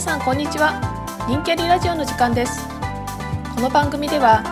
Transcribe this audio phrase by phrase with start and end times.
[0.00, 0.80] 皆さんこんにちは。
[1.28, 2.66] 人キャリラジオの時間です。
[3.54, 4.42] この番組では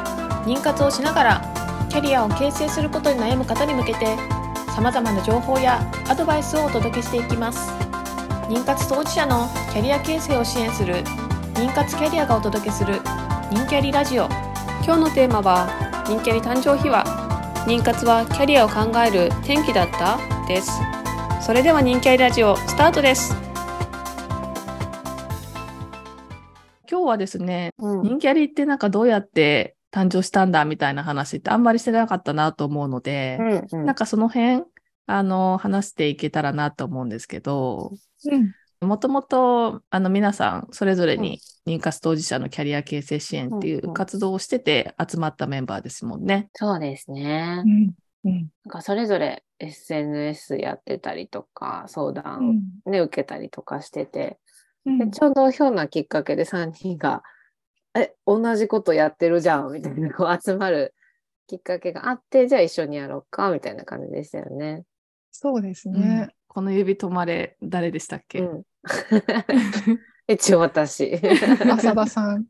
[0.45, 4.19] 妊活をしながらキャリアを形成することに悩む方に向けて
[4.76, 7.72] 様々な情報やアドバイスをお届けしていきます。
[8.51, 10.97] 妊活当事者のキャリア形成を支援する
[11.54, 13.01] 妊活キャリアがお届けする
[13.51, 14.26] 人キャリラジオ。
[14.85, 15.71] 今日のテーマは
[16.05, 17.05] 人キャリ誕生秘話。
[17.66, 20.19] 妊活はキャリアを考える転機だった？
[20.46, 20.70] です。
[21.41, 23.48] それでは人キャリラジオスタートです。
[27.08, 28.02] はですね、うん。
[28.02, 33.86] 人キャリってなんかどうやって誕生したんだみたいな話ってあんまりしてなかったなと思うので、うんうん。
[33.86, 34.64] なんかその辺、
[35.06, 37.92] あの、話していけたらなと思うんですけど、
[38.30, 38.52] うん。
[38.80, 43.95] もともと、あの、皆さん、それぞれに妊活当事者のキャリア形成支援っていうんううん。
[43.95, 46.48] 活動をしてて集まったメンバーですもんね。
[46.54, 47.62] そうですね。
[47.64, 48.48] うんうん。
[48.64, 52.62] なんかそれぞれ SNS やってたりとか、相う談ん。
[52.84, 54.36] をね、受けたりとかしてて、うん
[54.97, 57.23] でちょうどひょんなきっかけで3人が、
[57.95, 60.95] え、同じことやってるじゃんみたいな、こう集まる
[61.46, 64.85] きっかけがあって、じゃあ一緒にやろうかみたいな感じでしたよね。
[65.31, 66.29] そうですうんね。
[66.47, 68.62] この指止まれ、誰でしたっけ、うん。
[70.29, 71.12] 一応私。
[71.73, 72.47] 浅田さん、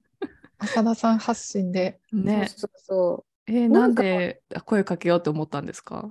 [0.58, 2.00] 浅田さん発信で。
[2.12, 2.46] ね。
[2.48, 3.50] そうそうそう。
[3.50, 6.10] えーなんで声かけようと思ったんですか？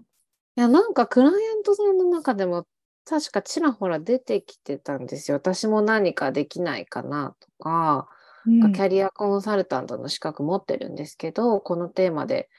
[0.56, 2.66] いや、なんかクライアントさんの中でも
[3.08, 5.38] 確かちらほら出てきてたんですよ。
[5.38, 8.10] 私も何かできないかなとか、
[8.46, 8.74] うん。
[8.74, 12.50] キャリアコンサルタントの資格持ってるんですけど、このテーマで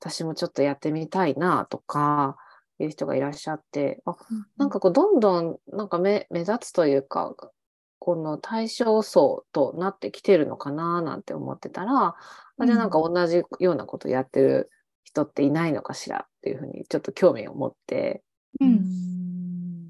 [0.00, 2.36] 私もちょっとやってみたいなとか、
[2.78, 4.16] いう人がいらっしゃって、あ、
[4.56, 7.34] なんかこうどんどんなんか目目立つというか、
[7.98, 12.14] この対象層となってきてるのかななんて思ってたら、
[12.58, 14.70] あじゃあなんか同じようなことやってる
[15.04, 18.22] 人っていないのかしらっていうふうにちょっと興味を持って、
[18.60, 19.25] うん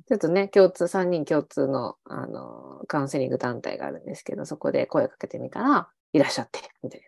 [0.08, 7.00] ちょっとね、共通、3人共通の、あの、カウンセリング団体があるんですけど、そこで声かけてみたら、いらっしゃって、みたい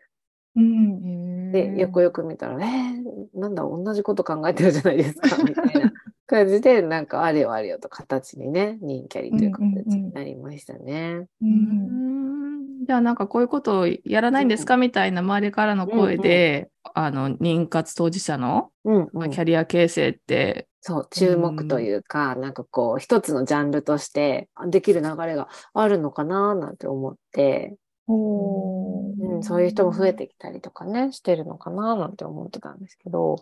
[0.56, 1.52] うんな。
[1.52, 5.92] で、よくよく見たら、えー、なんだ、同じこと考えてるじゃないですか、 みたいな。
[6.26, 9.64] 感じで、なんか、あれよあれよと形にね、人キャリという形
[9.96, 11.26] になりましたね。
[11.40, 12.86] ううんん。
[12.86, 19.30] じゃあなんかこういうことをやらないんですかみたいな周りからの声で、あの、妊活当事者のうん、うん。
[19.30, 33.36] キャリア形成って、そう、注目というか、なんかこう、一つのジャンルとして、あできる流れがあるのかな、なんて思って、うん、そういう人も増えてきたりとかね、してるのかな、なんて思ってたんですけど、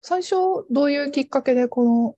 [0.00, 0.36] 最初、
[0.70, 2.16] どういうきっかけでこの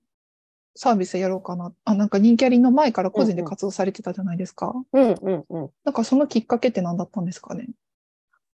[0.75, 1.73] サービスやろうかな。
[1.83, 4.73] あ、なんか人気ありの前から個人で活動されてたじゃないですか。
[4.93, 5.69] うんうんうん。
[5.83, 7.67] なんかそのきっかけって何だったんですかね。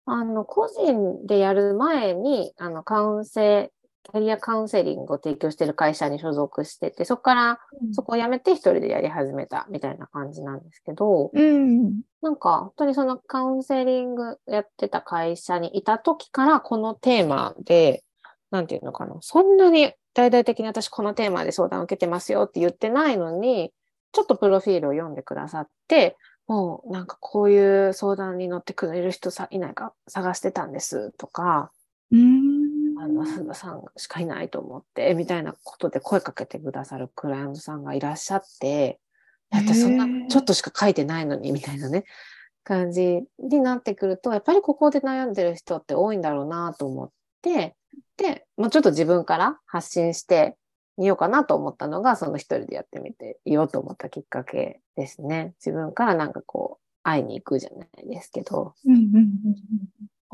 [0.04, 3.72] あの、個人でやる前に、あの、カウンセ、
[4.04, 7.60] キャリアカウンセリングを提供している会社に所属してて、そこから、
[7.92, 12.00] そこを辞めて一人でやり始めたみたいな感じなんですけど、うん。
[12.20, 18.02] なんか、本当にそのカウンセリングやってた会社にいた時から、このテーマで、
[18.50, 23.72] なんていうのかな、そんなに大々的に私このテーマで相談を受けてますよって言ってないのに、
[24.12, 31.70] ちょっとプロフィールを読んでくださって、もうなんかこういう相談に乗ってくれる人さいないか探してたんですとか、
[32.10, 32.41] うん。
[33.02, 39.00] あの、浅田さんしかいないと思って、みたいなことで声かけてくださるクライアントさんがいらっしゃって、
[39.50, 42.04] だってそんなちょっとしか書いてないのに、みたいなね、
[42.62, 47.10] 感じになってくると、やっぱりここで悩んでる人って多いんだろうなと思っ
[47.42, 47.74] て、
[48.16, 50.56] で、まあ、ちょっと自分から発信して
[50.96, 55.54] みようかなと思ったのが、その一人でやってみていようと思ったきっかけですね。
[55.58, 58.74] 自分からなんかこう、会いに行くじゃないですけど。
[58.86, 59.26] うんうんうんうん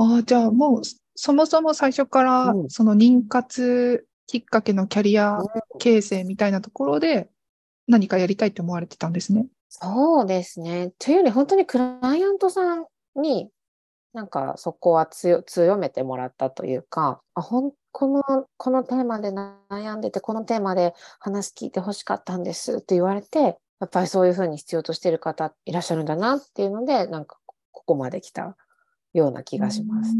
[0.00, 0.82] ああ、じゃあもう、
[1.20, 5.40] そもそも最初からう、んその妊活きっかけのキャリア
[5.80, 7.28] 形成みたいなところで、
[7.88, 9.48] 何かやりたいって思われてたんですね。
[9.68, 10.92] そうですね。
[10.98, 12.86] というより本当にクライアントさん
[13.16, 13.50] に
[14.12, 27.38] なんかそこは強強めてもらったというか、あほんこのこのテーマで悩んでて、このテーマで話聞いてほしかったんですって言われて、やっぱりそういうふうに必要としている方いらっしゃるんだなっていうので、なんか
[27.72, 28.56] ここまで来た
[29.14, 30.14] ような気がします。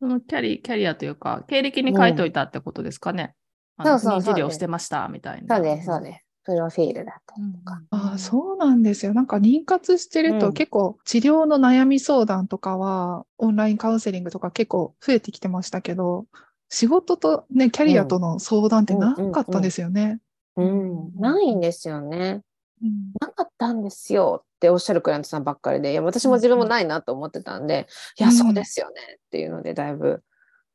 [0.00, 3.34] そのキャリキャリアというか、経歴に書いといたってことですかね。
[3.76, 5.56] あのそうそうそう不妊治療してましたみたいな。
[5.56, 6.26] そうです、そうです。
[6.44, 7.82] プロフィールだったりとか。
[7.90, 9.14] ああ、そうなんですよ。
[9.14, 16.26] なんか妊活してるうんと結構治療の悩み相談とかは、オンラインカウンセリングとか結構増えてきてましたけど、
[16.68, 20.20] 仕事とね、キャリアとの相談ってなかったんですよね。
[20.56, 22.42] うん、ないんですよね。
[22.82, 27.86] うんなかったんですよっておっしゃるクライアントさんばっかりで、いや、私も自分もないなと思ってたんで、
[28.18, 30.22] いや、うんそうですよねっていうので、だいぶ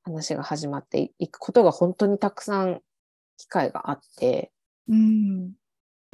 [0.04, 2.82] 話が始まっていくことが本当にたくさん
[3.38, 4.52] 機会があって、
[4.88, 5.52] うん。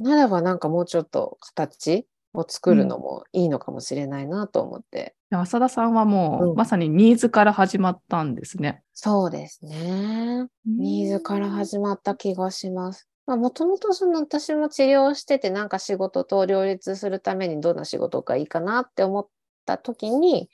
[0.00, 5.14] ならばなんかもうちょっと形を作るのもいいのかもしれないなと思って。
[5.30, 8.82] 浅田さんはもう、うんまさにニーズから始まったんですね。
[8.94, 10.46] そうですね。
[10.66, 13.08] ニーズから始まった気がします。
[13.28, 19.28] まあ、もともとその私も治療しててなんか仕事と両立するためにどんな仕事がいいかなって思っ
[19.66, 20.48] た時に、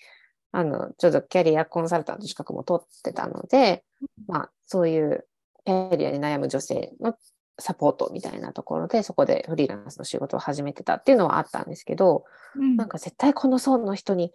[0.50, 3.84] あの、ちょっとキャリアコンサルタント資格も取ってたので、
[4.26, 5.24] まあ、そういう
[5.64, 7.14] キャリアに悩む女性の
[7.60, 12.24] サポートみたいなところで、そこでフリーランスの仕事を始めてたっていうのはあったんですけど、
[12.56, 12.74] うん。
[12.74, 14.32] なんか絶対この層の人に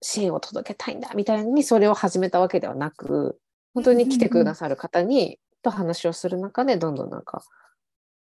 [0.00, 3.38] 支援を届けたいんだみたいにそれを始めたわけではなく、
[3.74, 7.42] 本当に来てくださる方にと話をする中でどんどんなんか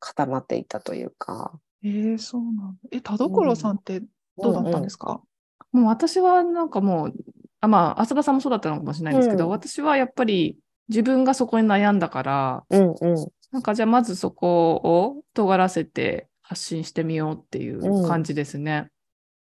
[0.02, 1.58] 固まっていったというか。
[1.84, 2.64] えー、そうなんだ。
[2.92, 4.02] え、田所さんって
[4.38, 5.22] どうだったんですか、
[5.72, 7.14] もう私はなんかもう、
[7.62, 10.58] あまあ、浅田さんもそうだったのかもしれないですけど、うん私はやっぱり
[10.90, 18.88] 自分がそこに悩んだから、うんうんなんかじゃあまずそこを尖らせて発信してみようっていう感じですね。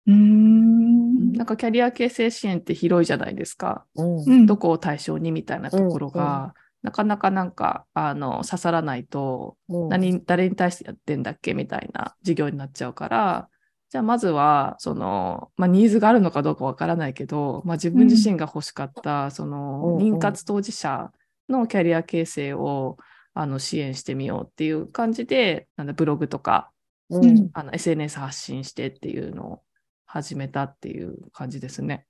[0.07, 1.31] うーん。
[1.31, 3.85] なんかキャリア形成支援って広いじゃないですか。
[3.95, 6.53] うんうんどこを対象にみたいなところうんうんが、
[6.83, 9.89] なかなかなんか、あの、刺さらないと、うん。
[9.89, 13.49] 何、誰に対してやってんだっけみたいな授業になっちゃうから、
[13.89, 20.15] じゃあまずは、その、まあ、ニーズがあるのかどうかわからないけど、まあ、自分自身が欲しかった、その、うんうん。
[20.15, 21.11] 妊活当事者
[21.47, 22.97] のキャリア形成を、
[23.33, 26.71] あの、支援してみようっていう感じで、なんだ、ブログとか、
[27.09, 27.23] うん。
[27.23, 29.61] うんあの、SNS 発信してっていうのを
[30.05, 32.05] 始めたっていう感じですね。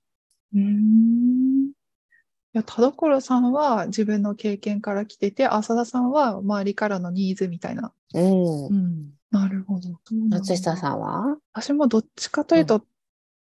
[0.54, 1.43] うーん
[2.56, 7.92] いや、田所さんは自分の経験から来てて、浅田さんは周りからのニーズみたいな。
[8.14, 9.10] うんうん。
[9.32, 10.00] なるほど。
[10.30, 11.38] 松下さんは？
[11.54, 12.86] 私もどっちかというと、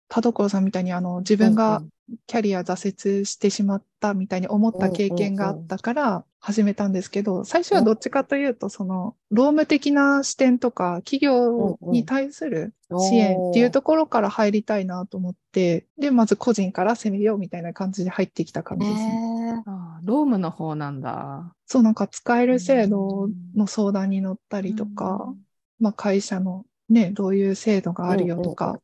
[0.10, 1.90] 田所さんみたいにあの自分がうん
[2.26, 19.52] キャリア挫折してしまったみたいに思った経験があったから始めたんですけど、最初はどっちかというと、その、労務的な視点とか、企業に対する支援っていうところから入りたいなと思って、で、まず個人から攻めようみたいな感じで入ってきた感じですね。
[19.54, 21.54] ねあーロームの方なんだ。
[21.66, 25.34] そう、なんか使える制度の相談に乗ったりとか、
[25.80, 28.80] まあ会社のね、どういう制度があるよとか、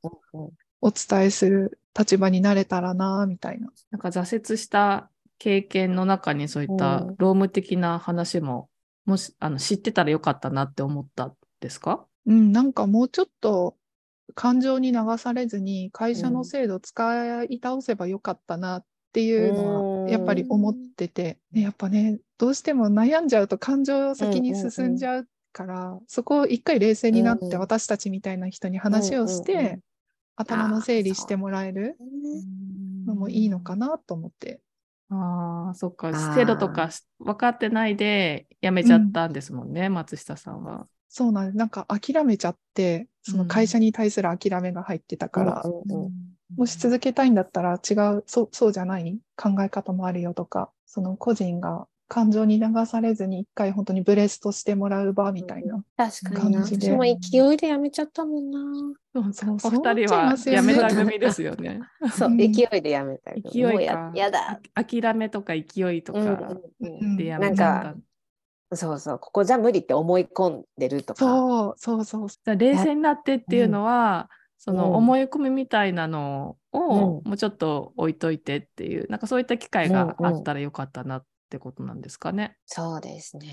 [0.81, 3.71] お伝えする立場になれたらな、みたいな。
[3.91, 8.69] なんか挫折した経験の中にそういったうん労務的な話も、
[9.05, 12.05] もしあの知ってたらよかったなって思ったんですか？
[12.25, 13.75] うん、なんかもうちょっと
[14.33, 19.65] 感情に流されずに会社の制度使い倒せばよかったなっていうのう
[20.01, 29.79] んはやっぱり思ってて、ねやっぱね、どうしても悩んじゃうと感情先に進んじゃうから、そこを一回冷静になってうん私たちみたいな人に話をして、
[30.35, 31.95] 頭の整理してもらえる
[33.05, 34.59] のもいいのかなと思って。
[35.09, 36.09] ああ、そっか。
[36.09, 40.87] ー制度とかし分かってないで辞めちゃったんですもんね、松下さんは。
[41.07, 41.57] そうなんです。
[41.57, 55.83] なんか諦めちゃって、その会社に対する諦めが入ってたから、うんうんうんもし続けたいんだったら違う、そう、そうじゃない考え方もあるよとか、その個人が感情に流されずに一回本当にブレストしてもらう場みたいな。
[55.97, 56.59] 確かにな。
[56.61, 58.59] 感じで私も勢いでやめちゃったもんな。
[59.13, 61.81] そうそうお二人はますよね辞めた組ですよね。
[62.11, 63.31] そうう、ん勢いでやめた。
[63.33, 64.59] 勢いかもうややだ。
[64.75, 67.93] 諦めとか勢いとかうんうんうんうんで辞なんめちゃった。
[67.93, 67.95] か、
[68.75, 71.19] そうそう、ここじゃ無理って思い込んでるとか。
[71.19, 72.29] そう、そうそう。
[72.29, 82.57] じゃあ冷静になってっていうのは、そのうん思い込みみたいなのをうんもうちょっと置いといてっていう、なんかそういった機会があったらよかったなってことなんですかね。
[82.65, 83.47] そうですね。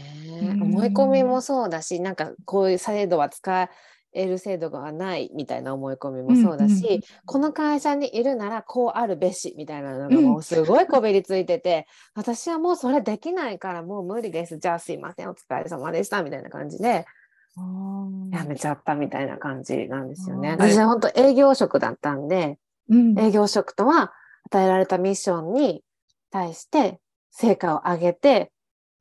[0.53, 3.71] うん思い込みもそうだし、なんかこういう制度は使
[4.15, 14.59] える制度がないみたいな思い込みもそうだし、うんうんうんこの会社にいるならこうあるべしみたいなのがもうすごいこびりついてて、私はもうそれできないからもう無理です。
[14.59, 17.07] じゃあすいません、お疲れ様でしたみたいな感じで
[18.33, 20.51] やめちゃったみたいな感じなんですよね。
[20.51, 22.59] 私は本当営業職だったんで、
[22.89, 23.19] うん。
[23.19, 24.13] 営業職とは
[24.47, 25.85] 与えられたミッションに
[26.31, 26.99] 対して
[27.33, 28.53] 成果を上げて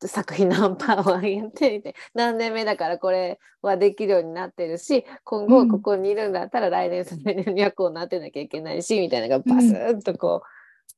[0.08, 10.42] 作品ナンパを上げて何年目だからこれはできるようになってるし今うん後ここにいるんだったら来年再来年にはこうなってなきゃいけないしみたいなのがバスッとこ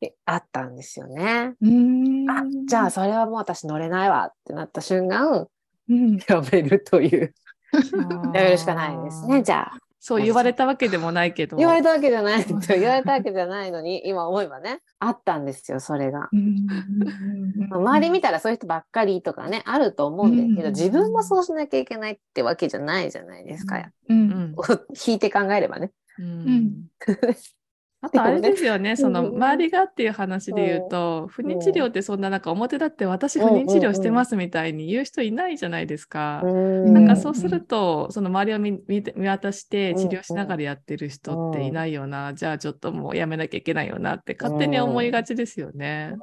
[0.02, 1.54] う、えあったんですよね。
[1.62, 2.30] うーん。
[2.30, 5.48] あじゃあそれはもう私乗れないわってなった瞬間
[5.90, 6.18] うん。
[6.28, 7.34] やめるという
[7.74, 9.83] ややめるしかないですねじゃあ。
[10.06, 11.56] そう言われたわけでもないけど。
[11.56, 16.28] 言われたわけじゃない言われたわけじゃないのに今思えばねあったんですよそれが。
[16.34, 16.68] うん
[17.72, 23.92] 周り見たらそういう人ばっかりとかねあると思うんだけど、うん自分もそうしなきゃいけないってわけじゃないじゃないですか、う。
[24.10, 24.56] うんん。
[25.08, 25.92] 引いて考えればね。
[26.20, 26.74] ううんん。
[28.06, 36.42] あとあれですよね、そのうん周りがっていう話で言うと、不妊治療ってそんななんか表だって私不妊治療してますみたいに言う人いないじゃないですか。
[36.44, 46.16] うんなんかそうすると、その周りを見見て見渡してうん治療しながらやってる人っていないよな、じゃあちょっともうやめなきゃいけないよなって勝手に思いがちですよね。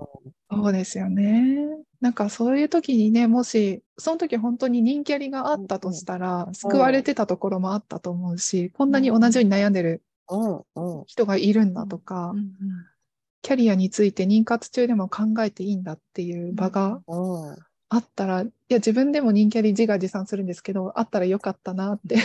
[0.50, 1.66] そうですよね。
[2.00, 10.02] なんかそういう時にね、もし、その時本当に人気ありがあったとしたら、救われてたところもあったと思うし、こんなに同じように悩んでる
[11.06, 12.52] 人がいるんだとか、うん
[13.42, 17.56] キャリアについて妊活中でも考えていいんだっていう場がうん。
[17.88, 22.18] あったら、いや、自分でも人キャリ自画自賛するんですけど、あったらよかったなって。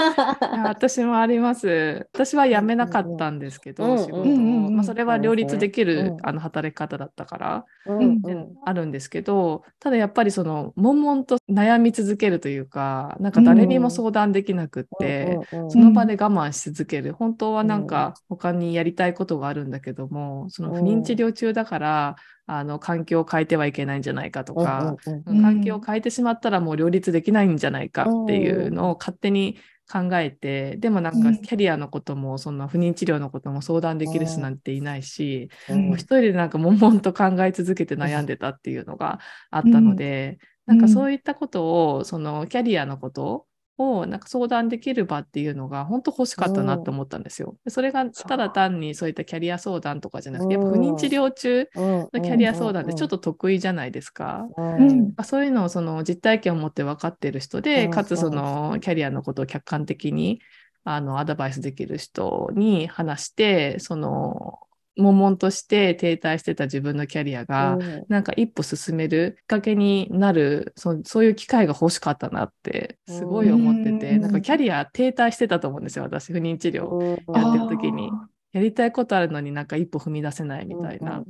[0.64, 2.08] 私もあります。
[2.14, 6.16] 私は辞めなかったんですけど、うんうん仕事を、うんうんうんまあ、それは両立できる、うん。
[6.22, 8.34] あの働き方だったから、うんで
[8.64, 17.12] あるんですけど、ただやっぱりその、悶々と悩み続けるというか、なんか誰にも相談できなくって、その場で我慢し続ける。
[17.12, 29.56] 本当はなんか他にやりたいことがあるんだけども、その不妊治療中だから、あの、環境を変えてはいけないんじゃないかとか、うん環境を変えてしまったらもう両立できないんじゃないかっていうのを勝手に
[29.90, 31.42] 考えて、でもなんかうん。
[31.42, 35.88] キャリアのことも、その不妊治療のことも相談できる人なんていないし、うん。
[35.88, 39.20] もう一人でなんか悶々と考え続けて悩んでたっていうのが
[39.50, 43.46] あったので、なんかそういったことを、そのキャリアのこと
[43.82, 47.56] をなんか相談できる場っていうのが本当欲しかったなって思ったんですよ。
[47.64, 54.46] でそれがただ単にそういったキャリア相談とかじゃなくて、やっぱ不妊治療中のキャリア相談ってちょっと得意じゃないですか。
[54.56, 55.12] うん。
[55.16, 60.40] あそういうのをその実体験を持って分かっている人で、うんかつそのキャリアのことを客観的に
[60.84, 64.58] あのアドバイスできる人に話して、その
[64.96, 76.88] 悶々として停滞してた自分のキャリアが、なんか一歩進めるきっかけになるそ、そういう機会が欲しかったなってすごい思ってて、うんなんかキャリア停滞してたと思うんですよ、私、不妊治療。
[76.88, 78.10] うんやってる時に
[78.52, 81.22] やりたいことあるのになんか一歩踏み出せないみたいな。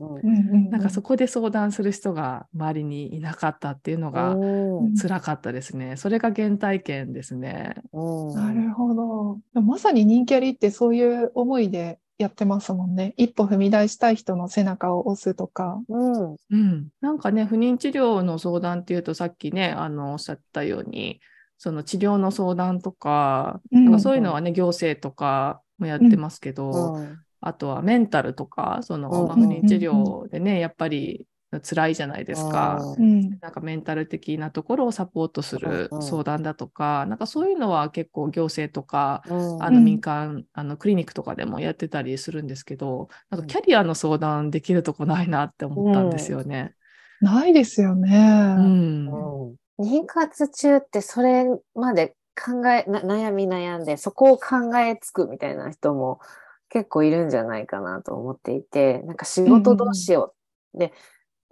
[0.70, 5.96] なんかそこで相談する人が周りにいなかったっていうのがうん辛かったですね。
[5.96, 7.74] それが原体験ですね。
[7.92, 9.38] うんなるほど。
[9.60, 13.14] まさに人キャリってそういう思いでやってますもんね。
[13.16, 15.80] 一歩踏み出したい人の背中を押すとか。
[15.88, 16.88] うんうん。
[17.00, 21.20] なんかね、不妊治療の相談っていうとさっきね、あの、おっしゃったように、
[21.58, 31.26] その治療の相談とか、うんなんかそういうのはね、行政とかもやってますけど、うんあとはメンタルとか、その、うんまあ不妊治療でね、やっぱり
[31.60, 32.80] 辛いじゃないですか。
[32.98, 33.38] うん。
[33.40, 46.74] なんかメンタル的なところをサポートするうんうん相談だとか、なんかそういうのは結構行政とか、うんあのうん民間、あのクリニックとかでもやってたりするんですけど、なんかキャリアの相談できるとこないなって思ったんですよね。
[47.20, 48.16] ないですよね。
[48.58, 49.46] うん。
[49.48, 56.20] うん妊活中ってそれまで考え、な悩み悩んで、そこを考えつくみたいな人も
[56.68, 60.34] 結構いるんじゃないかなと思っていて、なんか仕事どうしよ
[60.74, 60.78] う。
[60.78, 60.92] で、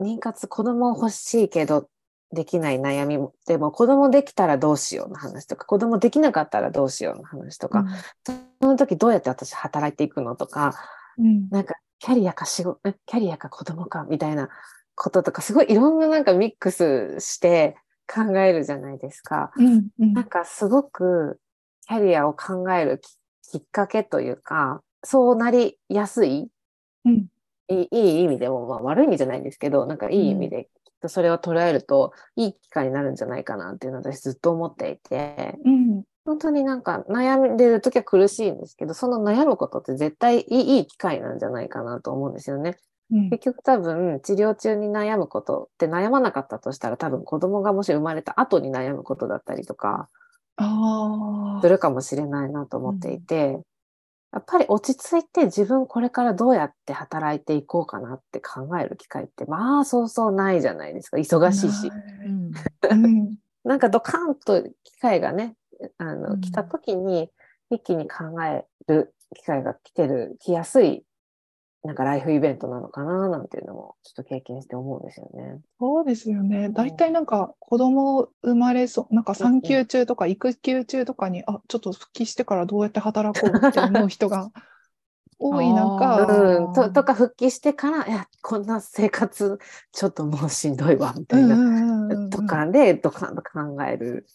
[0.00, 1.88] 妊活子供欲しいけど
[2.32, 7.84] できない悩みも、でも子供できたらどうしようの話とか、子供できなかったらどうしようの話とか、
[8.24, 10.74] その時どうやって私働いていくのとか、
[11.18, 11.48] うん。
[11.50, 14.48] なんか、キャリアか仕事、えキャリアか子供かみたいな
[14.94, 17.76] こととか、すごいいろんななんかミックスして
[18.06, 19.50] 考えるじゃないですか。
[19.56, 19.88] うん。
[19.98, 21.40] うんなんかすごく
[21.86, 26.48] キャリアを考えるききっかけというか、そうなりやすい、
[27.04, 27.26] うん
[27.70, 36.02] いいいい意味でも、まあ悪い意味じゃないんですけど、なんかいい意味で、きっとそれを捉えるといい機会になるんじゃないかなっていうのを私ずっと思っていて、うん。
[36.24, 42.76] 本当になんか悩んでる時は苦しいんですけど、その悩むことって絶対いいいい機会なんじゃないかなと思うんですよね。
[43.12, 50.08] うん結局多分治療中に悩むことって悩まなかったとしたら多分子供がもし生まれた後に悩むことだったりとか
[51.60, 51.68] す。
[51.68, 53.58] るかもしれないなと思っていて、
[54.32, 61.16] やっぱり落ち着いて自分これからどうやって働いていこうかなって考える機会ってまあそうそうないじゃないですか。
[61.16, 61.90] 忙しいし。
[63.64, 65.56] なんかドカンと機会がね
[65.98, 66.40] あの、うん。
[66.40, 67.28] 来た時に
[67.70, 71.04] 一気に考える機会が来てる来やすい
[71.82, 75.60] なんかライフイベントなのかななんていうのもちょっと経験して思うんですよね。
[75.78, 76.68] そうですよね。
[76.68, 84.50] 大体なんか子供生まれそう、なんか産休中とか育休中とかに、あ、ちょっと復帰してからどうやって働こうって思う人が
[85.40, 89.58] 多い中、うん、ととか復帰してからいやこんな生活
[89.90, 94.26] ちょっともうしんどいわみたいな、とかでドカンと考える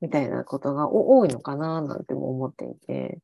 [0.00, 3.18] みたいなことがお多いのかななんても思っていて。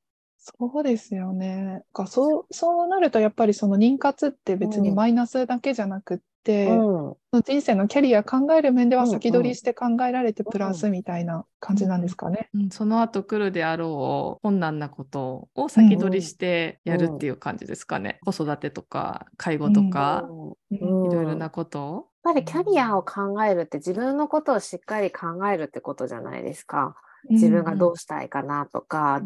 [0.47, 1.83] そうですよね。
[1.95, 12.51] かそう、そうなるとやっぱりその妊活って別にうんマイナスだけじゃなくって、うん人生のキャリア考える面ではうん先取りして考えられてプラスみたいな感じなんですかね。
[12.55, 18.21] うんその後来るであろう困難なことを先取りしてやるっていう感じですかね。
[18.27, 21.95] 子育てとか介護とか、うんいろいろなことを。
[22.25, 26.97] やっぱりキャリアを考えるって自分のことをしっかり考えるってことじゃないですか。
[27.31, 29.23] 自分がどうしたいかなとか、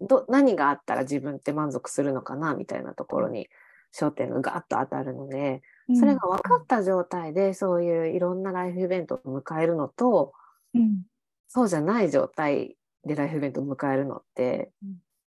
[0.00, 3.48] ど何があったら自分って満足するのかなみたいなところに
[3.94, 5.96] 焦点がガッと当たるので、うん。
[5.96, 10.32] それが分かった状態でそういういろんなライフイベントを迎えるのと、
[10.74, 11.02] うん。
[11.48, 14.70] そうじゃない状態でライフイベントを迎えるのって、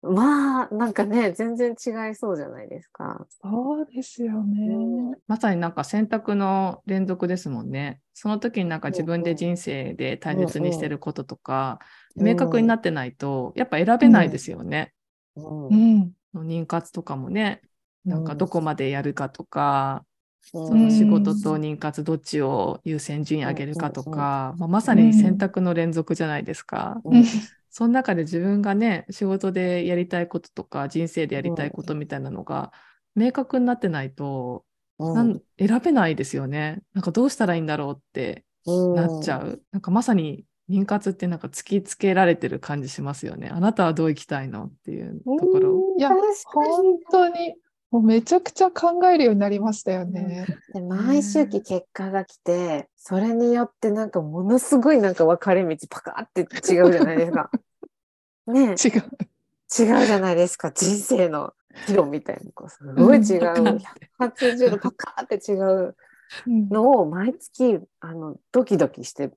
[0.03, 3.27] まあなんかね全然違いそうじゃないですか。
[3.43, 5.17] そうですよね。
[5.29, 8.01] まさになんか選択の連続ですもんね。
[8.15, 11.79] その時になんか自分で人生で大切にしてることとか、
[12.17, 14.93] 明確になってないと、やっぱ選べないですよね。
[15.37, 16.15] うんうん。
[16.35, 17.63] 妊活とかもね、
[18.07, 20.05] なんかどこまでやるかとか、
[20.53, 27.03] うんその仕事と妊活どっちを優先順位上げるかとうんうんか、まあ、まさに選択の連続じゃないですか。
[27.83, 32.73] うんその中で自分がね、仕事でやりたいこととか、人生でやりたいことみたいなのが
[33.15, 34.65] 明確になってないと、
[34.99, 36.83] なん選べないですよね。
[36.93, 39.63] なんかどうしたらいいんだろうってなっちゃう。
[39.71, 43.49] なんかまさに妊活ってなんか突きつけられてる感じしますよね。
[43.49, 45.81] あなたはどう生きたいのっていうところ。
[45.97, 46.11] いや、
[46.47, 47.55] 本に当に、
[47.91, 50.47] もうめちゃくちゃ考えるようになりましたよね。
[50.75, 57.51] で毎週期結果が来て、それによってなんかものすごいなんか分かれ道パカって違うじゃないですか。
[58.53, 58.75] ねえ。
[58.89, 59.03] 違う。
[59.71, 60.71] 違うじゃないですか。
[60.75, 61.53] 人生の
[61.87, 62.51] 岐路みたいな。
[62.55, 63.79] こうすごい違う、うん
[64.19, 65.95] 180度パカって違う
[66.47, 66.69] うん。
[66.69, 69.31] のを毎月あのドキドキして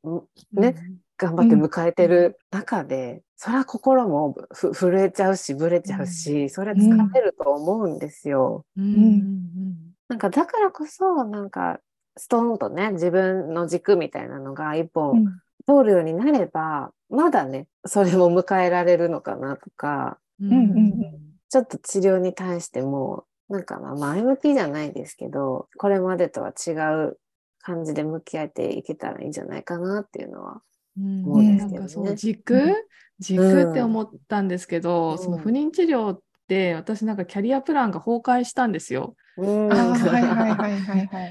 [0.52, 0.76] ね
[1.18, 8.66] 頑張って迎えてる中で、それは心もふ震えちゃうしぶれちゃうし、それ疲れると思うんですよ。
[8.76, 9.94] うん。
[10.10, 11.80] なんかだからこそなんか
[12.18, 21.02] ストーンとね自分の軸みたいなのが一う本ん通るようになれば、まだねそれも迎えられるのかなとかうんうんうん
[21.50, 26.72] ちょっと治療に対してもなんかまあ前向きじゃないですけどこれまでとは違
[27.10, 27.20] う
[27.60, 30.62] 感じで向き合っていけたらいいんじゃないかなっていうのは。
[30.98, 32.88] うん思うんですけど軸、
[33.20, 39.16] 軸って思ったんですけど、うんその不妊治療って私なんかキャリアプランが崩壊したんですよ。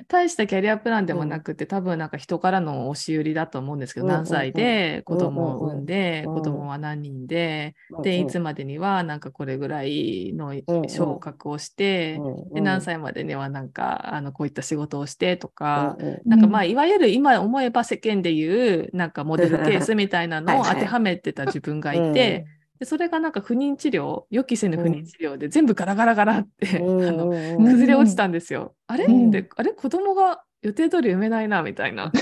[0.08, 4.24] 大したキャリアプランでもなくて、多分なんか人からの押し売りだと思うんですけど、うんうんうん。
[4.24, 12.18] 何歳で子供を産んで、うんうん子供は何人で、でいつまでにはなんかこれぐらいのうん昇格をして、
[12.54, 16.28] で何歳までにはなんかあのこういった仕事をしてとか、うんうん。
[16.30, 22.46] なんかまあいわゆる今思えば世間でいうなんかモデルケースみたいなのを当てはめてた自分がいて、
[22.80, 27.26] でそれがなんか不妊治療予期せぬ不妊治療で全部ガラガラガラって、うんあの
[27.58, 28.74] 崩れ落ちたんですよ。
[28.86, 29.72] あれ、うんであれ？
[29.72, 32.10] 子供が予定通り産めないなみたいな。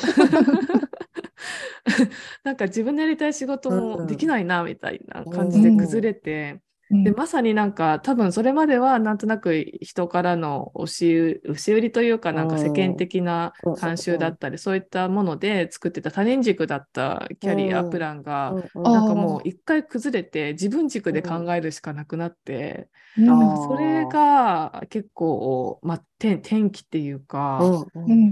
[2.43, 6.61] なんか自分のやりたい仕事もできないなみたいな感じで崩れて、うん
[7.03, 18.57] でまさになんか多分それまではなんとなく人からの押し売押し売りというかなんか世間的なうん慣習だったりそういったもので作ってた他人軸だったキャリアプランが
[18.91, 23.25] なんかもう一回崩れて自分軸で考えるしかなくなってうん。
[23.25, 27.89] あーなんかそれが結構まあ転転機っていうか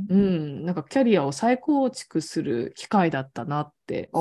[0.09, 4.15] うんなんかキャリアを再構築する機会だったなって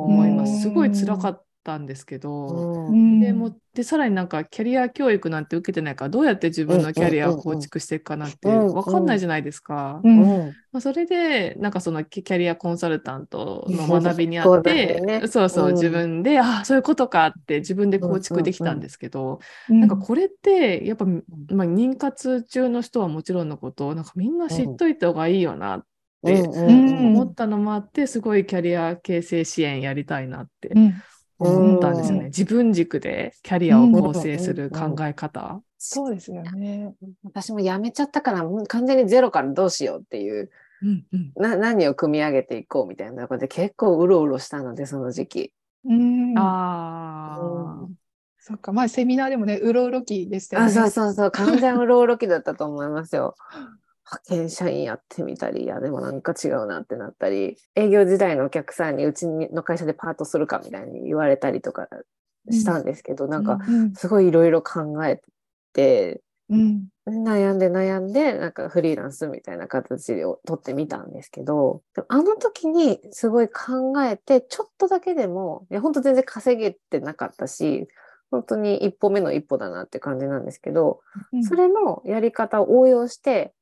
[0.00, 0.60] 思います。
[0.62, 1.44] すごいうん辛かった
[1.78, 2.88] んですけど。
[2.88, 3.20] うん。
[3.20, 10.00] でもでさらになんかキャリア教育なんて受けてないからどうやって自分のキャリアを構築していくかなんてうんうんうん分かんないじゃないですか。
[10.04, 15.26] うんうんまあ、それでなんかそのキャリアコンサルタントの学びにあって、よね。
[15.26, 15.74] そうそう、うん。
[15.74, 21.22] 自分であそういうことかって自分で構築できたんですけど、なんかこれってやっぱ、まあ、
[21.66, 25.84] 妊活中の人はもちろんのことなんかみんな知っといた方がいいよなっ
[26.24, 27.06] てうんうん。
[27.14, 30.94] 思ったのもあってすごいキャリア形成支援やりたいなってうん
[31.42, 32.20] 思ったんですよね。
[32.20, 35.60] うん自分軸でキャリアを構成する考え方。
[35.78, 36.94] そうですよね。
[37.24, 40.50] 私も辞めちゃったからもう完全にゼロからどうしようっていう
[40.82, 45.52] うんうんな何を組み上げていこうみたいなところで結構うろうろしたのでその時期。
[45.84, 46.38] うん。
[46.38, 47.38] あ
[47.84, 47.88] あ、
[48.38, 48.72] そっか。
[48.72, 50.72] まあセミナーでもね、うろうろ期でしたよあね。
[50.72, 53.34] そうそうそう完全うろうろ期だったと思いますよ。
[54.04, 61.88] 派遣社員やってみたりいやでもなんか違うなってなったり営業時代のお客さんにうちの会社でパートするかみたいに言われたりとか
[62.50, 63.94] したんですけど、なんかうん。
[63.94, 65.20] すごいいろいろ考え
[65.72, 66.88] てうん。
[67.06, 77.88] 悩んで悩んでなんかフリーランスみたいな形を取ってみたんですけどあの時にすごい考えてちょっとだけでもいや本当全然稼げてなかったし
[78.30, 81.00] 本当に一歩目の一歩だなって感じなんですけど、
[81.32, 83.52] うんそれのやり方を応用して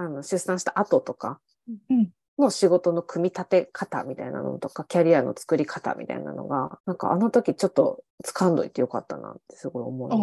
[0.00, 1.40] あの出産した後とか
[1.88, 2.10] うん
[2.40, 10.18] の仕事の組み立て方みたいなのとか、キャリアの作り方みたいなのが、なんかあの時ちょっと掴んどいてよかったなってすごい思い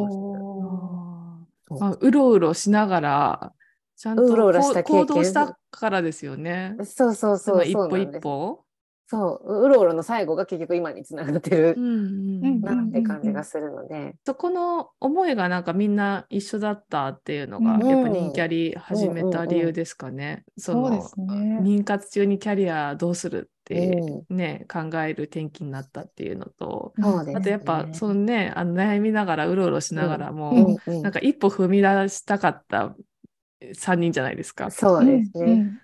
[1.70, 3.54] ましたあ、うろうろしながら、
[3.96, 6.76] ちゃんとうろうろした経験こう行動したからですよね。
[6.84, 7.56] そうそうそう。
[7.56, 8.64] その一歩一歩。
[9.10, 11.76] そう、うろうろの最後が結局今につながってる。
[11.78, 12.46] うんうん。
[12.46, 17.88] うんなって感じがするので、そこの思いがなんかみんな一緒だったっていうのが、うん。
[17.88, 20.44] やっぱ人キャリ始めた理由ですかね。
[20.58, 21.60] そのそうですね。
[21.62, 23.98] 妊活中にキャリアどうするって
[24.30, 27.36] うね、考える転機になったっていうのと、そうですね。
[27.38, 30.78] あとやっぱそのね、あの悩みながらうろうろしながらも、うんうん。
[30.86, 32.96] うんなんか一歩踏み出したかった
[33.74, 34.70] 3人じゃないですか。
[34.72, 35.80] そうですね。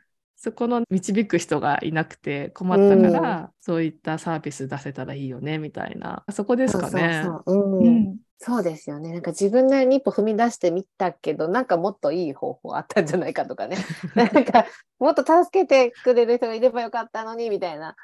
[0.45, 7.21] うんそこの導く人がいなくて困ったから、そういったサービス出せたらいいよねみたいな、そこですかね。
[7.23, 9.13] そうそうそう、うんうんそうですよね。
[9.13, 13.77] なんか自分なりに一歩踏み出してみたけど、なんかもっといい方法あったんじゃないかとかね。
[14.15, 14.65] なんか
[14.99, 17.95] もっと助けてくれる人がいればよかったのにみたいな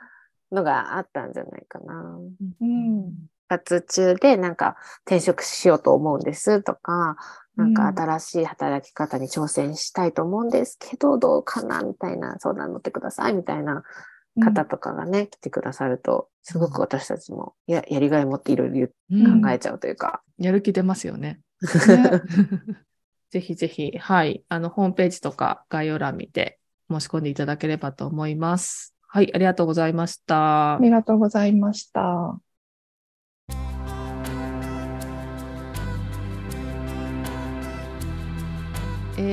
[0.54, 2.20] のがあったんじゃないかな。
[2.62, 3.14] うん
[3.50, 7.18] 活中でなんか転職しようと思うんですとか、
[7.60, 13.84] なんか新しい働き方に挑戦したいと思うんですけど、どうかなみたいな相談乗ってくださいみたいな
[14.42, 20.22] 方とかがね、来てくださると、すごく私たちもややりがい持っていろいろうん考えちゃうというか。
[20.38, 21.42] やる気出ますよね。
[21.88, 22.22] ね
[23.30, 28.96] ぜひぜひ、はい、あの、ホームページとか概要欄見て申し込んでいただければと思います。
[29.08, 30.80] はい、ありがとうございましたあ。
[30.80, 32.40] りがとうございました。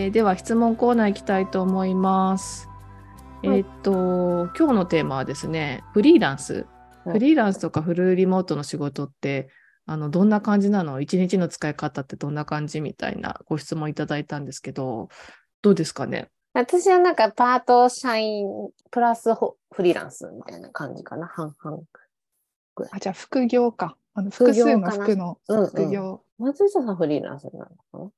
[0.06, 2.68] えーでは質問コーナー行きたいと思います。
[3.42, 6.54] はいえーっと、今日のテーマはですね、フリーランス。
[6.54, 6.64] はい
[7.14, 9.48] フリーランスとかフルリモートの仕事って、
[9.84, 11.00] あの、どんな感じなの？
[11.00, 15.08] 一日の使い方ってどんな感じみたいなご質問いただいたんですけど、
[15.62, 16.28] どうですかね？
[16.54, 18.46] 私はなんかパート社員
[18.92, 21.26] プラスホフリーランスみたいな感じかな。
[21.26, 21.82] 半々。
[22.92, 23.96] あ、じゃあ副業か。
[24.14, 26.22] あの副複数の業かな副の副業。
[26.38, 28.10] 松下さんフリーランスなのかな？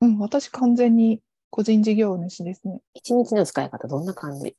[0.00, 2.80] うん、私完全に個人事業主ですね。
[2.94, 4.56] 一日の使い方どんな感じ？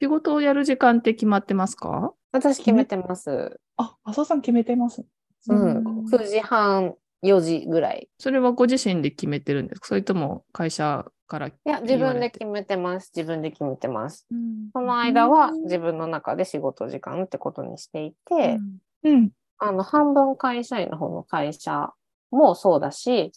[0.00, 2.12] 仕事をやる時間って決まってますか？
[2.32, 3.60] 私決めてます。
[3.76, 5.04] あ、浅尾さん決めてます。
[5.48, 6.04] うん。
[6.10, 8.08] 9時半、4時ぐらい。
[8.18, 9.86] それはご自身で決めてるんですか？
[9.88, 13.12] それとも会社からいや、自分で決めてます。
[13.14, 14.26] 自分で決めてます。
[14.72, 18.58] その間は自分の中で仕事時間ってことにしていて、
[19.04, 19.30] うん。
[19.58, 21.92] あの、半分会社員の方の会社
[22.30, 23.30] もそうだし、うん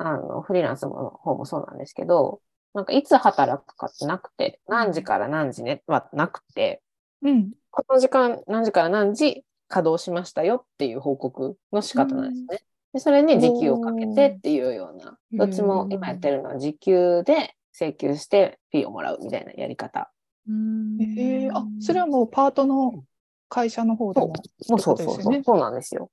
[0.00, 2.40] あの、フリーランスの方もそうなんですけど、
[2.72, 6.82] なんかいつ働くかってなくて、何時から何時ねはなくて、
[7.22, 7.52] うん。
[7.70, 12.64] この時間、何時から何時稼働しましたよっていう報告の仕方なんですね。
[12.92, 20.10] でそれに時給をかけてっていうような、うんどっちも今やってるのは時給で請求してフィーをもらうみたいなやり方。
[20.48, 23.04] えー、あ、それはもうパートの
[23.48, 24.28] 会社の方でも。
[24.28, 24.36] もう
[24.66, 26.10] そうそうそう、そうなんですよ。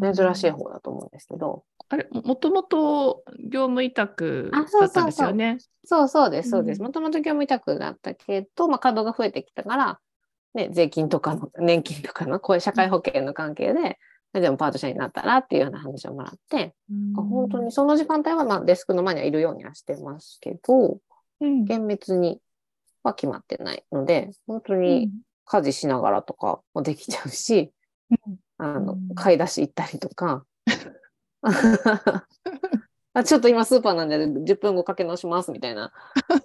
[0.00, 1.64] 珍しい方だと思うんですけど。
[1.88, 5.58] あれ、もともと業務委託だったんですよね。
[5.84, 6.78] そうそうです、そうです。
[6.80, 6.86] うん。
[6.86, 10.00] もともと業務委託だったけど、まあ、稼働が増えてきたから、
[10.54, 13.98] ね、税金とかの、年金とかの、こういう社会保険の関係で、
[14.32, 16.74] でもパート社員になったらっていうような話をもらって、
[17.14, 20.98] 本当にその時間帯は、まあ、デスクの前にはいるようにはしてますけど、
[21.40, 21.64] うん。
[21.64, 22.40] 厳密に
[23.02, 25.10] は決まってないので、本当うにん。
[25.44, 27.72] 家事しながらとかもできちゃうし、
[28.10, 28.36] うん。
[28.58, 30.44] あのうん、買い出し行ったりとか、
[33.14, 35.90] あちょっと今スーパーなんで10分後かけ直しますみたいな、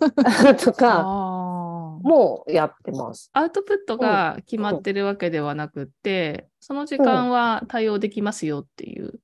[0.63, 3.29] とか、もうやってます。
[3.33, 9.19] アウトプットが決まってるわけではなくって、その時間は対応できますよっていう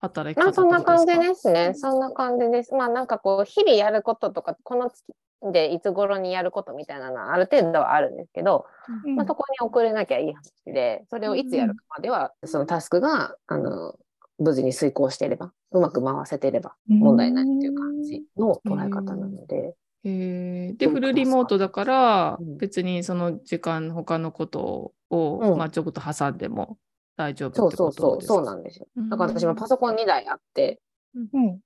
[0.00, 1.74] 働きまあ方そんな感じすですね。
[1.74, 2.74] そんな感じです。
[2.74, 5.04] まあなんかこう、日々やることとか、この月
[5.52, 8.66] でいつ頃にやることみたいなのはある程度はあるんですけど、
[9.04, 13.94] うんまあ、そこに送れなきゃいい話で、それをいつやるかまでは、そのタスクが、あの、
[14.38, 19.74] 無事に遂行していれば、うまく回せていれば問題ないっていう感じの捉え方なので、
[20.04, 25.58] で、そうフルリモートだからうん、別にその時間、他のことを、うん。
[25.58, 26.78] まあ、ちょこっと挟んでも
[27.16, 28.34] 大丈夫そうってそうそう、ことですか？
[28.34, 28.86] そうなんですよ。
[29.10, 30.80] だから私もパソコン2台あって、
[31.14, 31.58] うん。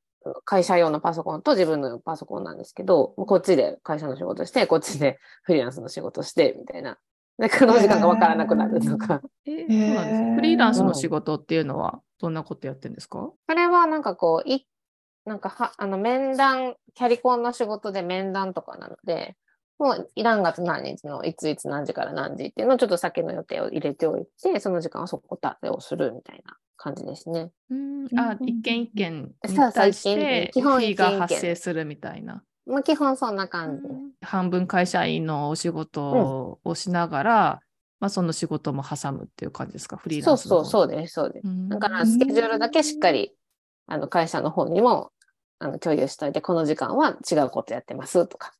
[0.44, 6.96] 会社用のパソコンと自分のパソコンなんですけど、こっちで会社の仕事して、こっちでフリーランスの仕事して、みたいな。
[7.38, 9.20] で、この時間がわからなくなるとか。
[9.44, 13.18] えーそうなんですフリーランスの仕事っていうのは、どんなことやってるんですか？
[13.18, 14.64] これはなんかこう、い、
[15.26, 19.36] なんかは、あの、面談、キャリコンの仕事で面談とかなので、
[19.78, 27.50] もう、何月何日のいついつ何時から何時っていうのをちょっと先の予定を入れておいて、その時間はそこ立てをするみたいな感じですね。
[27.70, 32.44] うんうんあ、一件一件に対して、基本フィーが発生するみたいな。
[32.66, 33.88] まあ、基本そんな感じ。
[34.24, 37.60] 半分会社員のお仕事をしながら、
[38.02, 40.88] まあ、その仕事も挟むっていう感じですか、フリーそうランスそうそうう。
[40.88, 41.46] です、そうです。
[41.46, 43.32] うんだからスケジュールだけしっかり
[43.86, 45.12] あの会社の方にも
[45.60, 48.54] あの共有しといて、この時間は違うことやってますとか、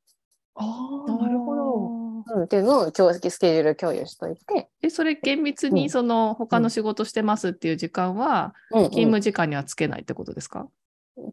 [0.55, 0.65] あ
[1.09, 2.37] あ、なるほど。
[2.37, 10.69] うん、っていうのを共スケジュール共有しといて、え、それ厳密うんにその他の仕事してますっていう時間は、うんうん勤務時間にはつけないってことですか、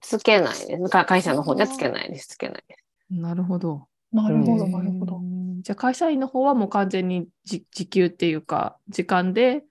[0.02, 0.90] つけないです。
[0.90, 2.30] か会社の方にはつけないです。
[2.30, 2.84] つけないです。
[3.12, 3.86] なるほど。
[4.12, 5.22] なるほど、うんなるほど。
[5.60, 9.64] うんじゃあ会社員の方はもう完全にじ時給っていうか、時間で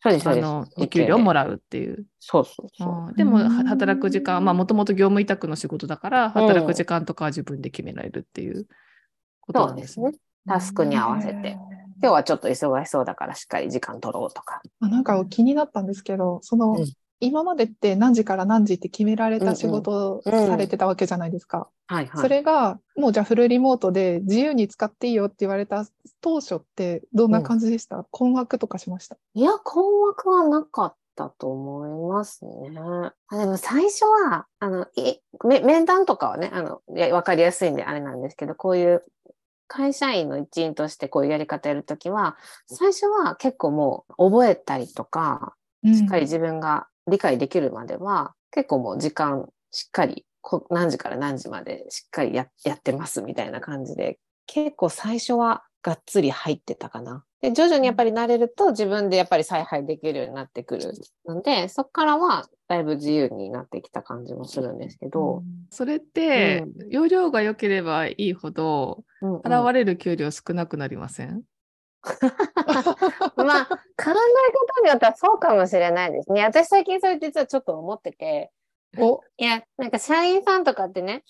[0.00, 0.46] そうです、そうです。
[0.46, 2.06] あのお給料をもらうっていう。
[2.20, 3.14] そうそうそう。
[3.16, 8.66] でも働く時間、まあもともと業務委託の仕事だから、働く時間とかは自分で決められるっていう
[9.40, 10.20] ことそうなんですねですね。。
[10.46, 11.58] タスクに合わせて。
[12.00, 14.62] 今日はちょっと忙しそうだからしっかり時間取ろうとか。
[14.80, 16.86] あなんか気になったんですけど、その、うん
[17.20, 20.46] 今までって何時から何時って決められた仕事をうんうん。
[20.46, 21.68] されてたわけじゃないですか。
[22.16, 25.86] それが、もうじゃあフルリモートで自由に使っていいよって言われた
[26.20, 29.16] 当初ってどんな感じでした、困惑とかしました？
[29.34, 32.78] いや、困惑はなかったと思いますね。
[33.28, 39.04] あでも最初は、あの、いめ面談とかはね、あの、いやわかりやすいんであれなんですけど、こういう
[39.66, 45.54] 会社員の一員としてこういうやり方やるときは、最初は結構もう覚えたりとか、
[45.84, 57.24] しっかり自分が理解できるまでは、結構もう時間しっかりこ何時から何時までしっかりややってますみたいな感じで、結構最初はがっつり入ってたかな。
[57.40, 60.92] で、徐々にやっぱり慣れると自分でやっぱり采配できるようになってくる。
[61.26, 69.40] ので、そこからはだいぶ自由になってきた感じもするんですけど、それって、容量が良ければいいほど、うんうん。
[69.42, 71.42] 払われる給料少なくなりません、
[73.36, 74.12] まあ、考え方
[74.82, 76.44] によってはそうかもしれないですね。
[76.44, 78.50] 私最近それ実はちょっと思ってて、
[78.96, 81.24] お、いや、なんか社員さんとかってね、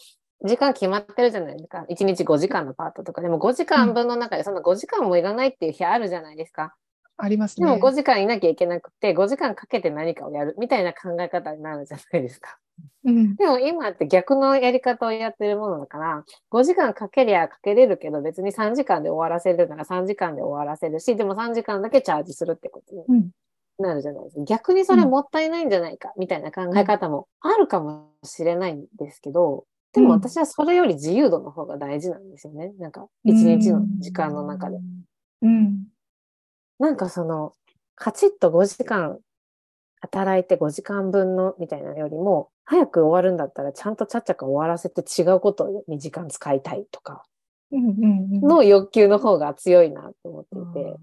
[0.44, 1.84] 時間決まってるじゃないですか。
[1.88, 3.22] 1日5時間のパートとか。
[3.22, 6.76] でも5時間分の中でそんな5時間もいらないっていう日あるじゃないですか。
[7.16, 7.66] ありますね。
[7.66, 12.58] でも5時間いなきゃいけなくて、5時間かけて何かをやるみたいな考え方になるじゃないですか。
[13.04, 13.36] うん。
[13.36, 23.30] でも今って逆のやり方をやってるものだから、5時間かけりゃかけれるけど、別に3時間で終わらせるなら3時間で終わらせるし、でも3時間だけチャージするってことにうん。
[23.78, 24.42] なるじゃないですか。
[24.44, 32.72] 逆にそれもったいないんじゃないか、みたいな考え方もあるかもしれないんですけど、でも私はそれより自由度の方が大事なんですよね。
[32.78, 34.78] なんか、一日の時間の中で。
[35.42, 35.86] うん。
[36.78, 37.52] なんかその、
[37.94, 39.18] カチッと5時間
[40.00, 47.24] 働いて5時間分のみたいなよりも、早く終わるんだったらちゃんとちゃっちゃか終わらせて違うことに時間使いたいとか。
[47.70, 50.96] の欲求の方が強いなと思っていて。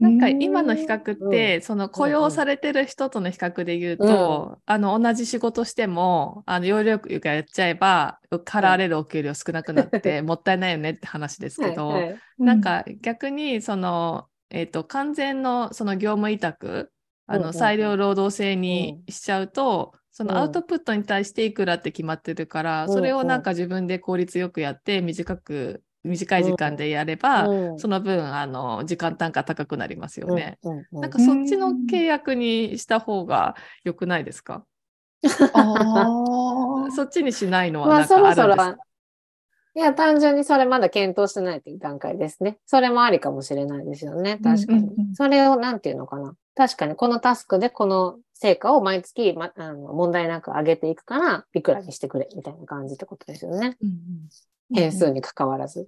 [0.00, 12.18] なんか今の比較って、その雇用されてる人との比較で言うと、あの同じ仕事しても、あの要領よくやっちゃえば、払われるお給料少なくなって、もったいないよねって話ですけど、はいはい。
[12.38, 16.92] なんか逆にその、えっと完全のその業務委託
[17.28, 17.46] あうんうんうん。
[17.46, 20.38] の裁量労働制にしちゃうと、そのうん。
[20.38, 22.92] アウトプットに対していくらって決まってるから、うん。
[22.92, 27.78] それをなんか自分で効率よくやって短く短い時間でやれば、うん。
[27.78, 30.58] その分あの時間単価高くなりますよね。
[30.62, 31.00] うんうんうん。
[31.00, 34.64] なんかそっちの契約にした方が良くないですか、
[35.52, 36.90] ああ。
[36.92, 38.76] そっちにしないのはまあなんかあそろそろるんですか、
[39.78, 42.58] いや、単純にそれまだ検討してないという段階ですね。
[42.66, 44.40] それもありかもしれないですよね。
[44.42, 44.78] 確かに。
[44.80, 46.34] うんうんうんそれをなんていうのかな。
[46.56, 53.76] 確かにこのタスクでこの成果を毎月、ま、あの問題なく上げていくから、いくらにしてくれみたいな感じってことですよね。
[53.80, 54.28] うんうん
[54.74, 55.86] 変数に関わらず。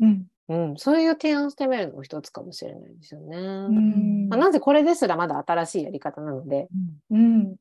[0.00, 0.26] うん。
[0.48, 0.76] うん。
[0.76, 3.38] そういう提案してみるのも一つかもしれないですよね。
[3.38, 6.68] うんまあ、なぜこれですらまだ新しいやり方なので、
[7.10, 7.56] うん。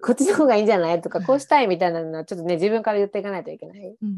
[0.00, 1.00] こっちの方がいいんじゃない？
[1.00, 3.78] とか、こうしたいみたいなのはちょっとね、自分から言っていかないといけない。
[3.78, 4.08] うん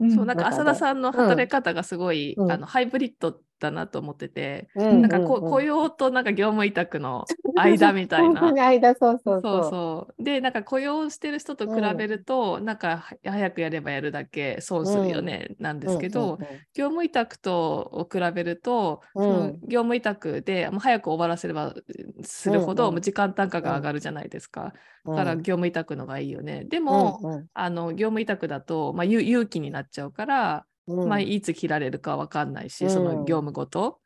[0.00, 0.08] ううん。
[0.08, 0.14] ん。
[0.14, 2.52] そうなんか浅田さんの働き方がすごい、うん。
[2.52, 5.50] あのハイブリッドだなと思ってて、うんなんかこうんうん。
[5.50, 8.50] 雇用となんか業務委託の 間みたいな。
[8.50, 9.60] に間、そうそうそそう。
[9.60, 9.70] う。
[9.70, 10.22] そう。
[10.22, 16.46] でなんか雇用してる人と比べると、なんかは早くやればやるだけ損するよね、なんですけど、うんうんうん。
[16.74, 19.24] 業務委託とを比べると、うん。
[19.24, 21.74] その業務委託でもう早く終わらせれば
[22.22, 22.94] するほど、うんうん。
[22.94, 24.72] もう時間単価が上がるじゃないですか。
[25.04, 26.64] だから業務委託のがいいよね。
[26.64, 27.46] でも、うんうん。
[27.54, 31.08] あの業務委託だと、まあ、有有期になっちゃうから、うん。
[31.08, 32.90] まあ、いつ切られるかわかんないし、うん。
[32.90, 34.00] その業務ごと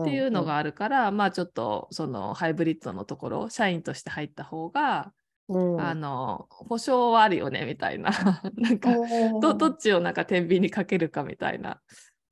[0.00, 5.12] っていうのがあるから、まあちょっとそのハイブリッドのところ社員として入った方が、
[5.48, 5.80] うん。
[5.80, 8.10] あの保証はあるよねみたいな。
[8.56, 8.90] なんか
[9.40, 11.80] どどっちをなんか天秤にかけるかみたいな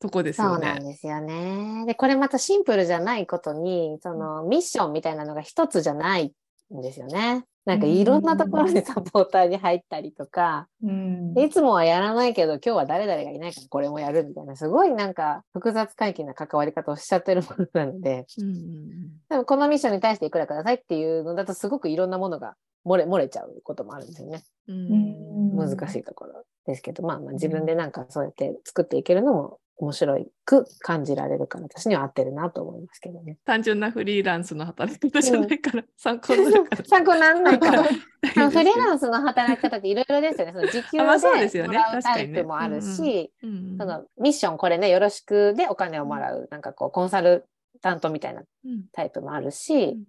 [0.01, 0.93] とこですよそうなんね。
[0.93, 1.85] ですよね。
[1.87, 6.33] で、これまたシンプルじゃないことに、そのミッションみたいなのが一つじゃない
[6.74, 7.44] んですよね。
[7.68, 11.38] なんかいろんなところにサポーターに入ったりとか、うん。
[11.38, 18.88] いつもはやらないけど、今日は誰々がいないからこれもやるみたいな、すごいなんか複雑回帰な関わり方をしちゃってるものなので、うんうん
[19.28, 22.54] でもこのミッションに対していくらくださいっていうのだとすごくいろんなものが
[22.87, 24.42] 漏れ、漏れちゃうこともあるんですよね。
[24.68, 24.76] うん。
[24.76, 33.38] うん難しいところですけど、まあまあ自分でなんかそうやって作っていけるのも面白く感じられるから、私には合ってるなと思いますけどね。
[33.45, 36.85] 単純なフリーランスの働き方じゃないから、参考になるから。
[36.85, 37.83] 参考にならないから。
[37.88, 40.53] フリーよランスの働き方っていろいろですよね。
[40.53, 47.47] その時給ですよねでもらうタイプもあるし、うんうんそのミッションこれね、よろしくでお金をもらう、なんかこうコンサル
[47.81, 50.05] タントみたいなうんタイプもあるし、ん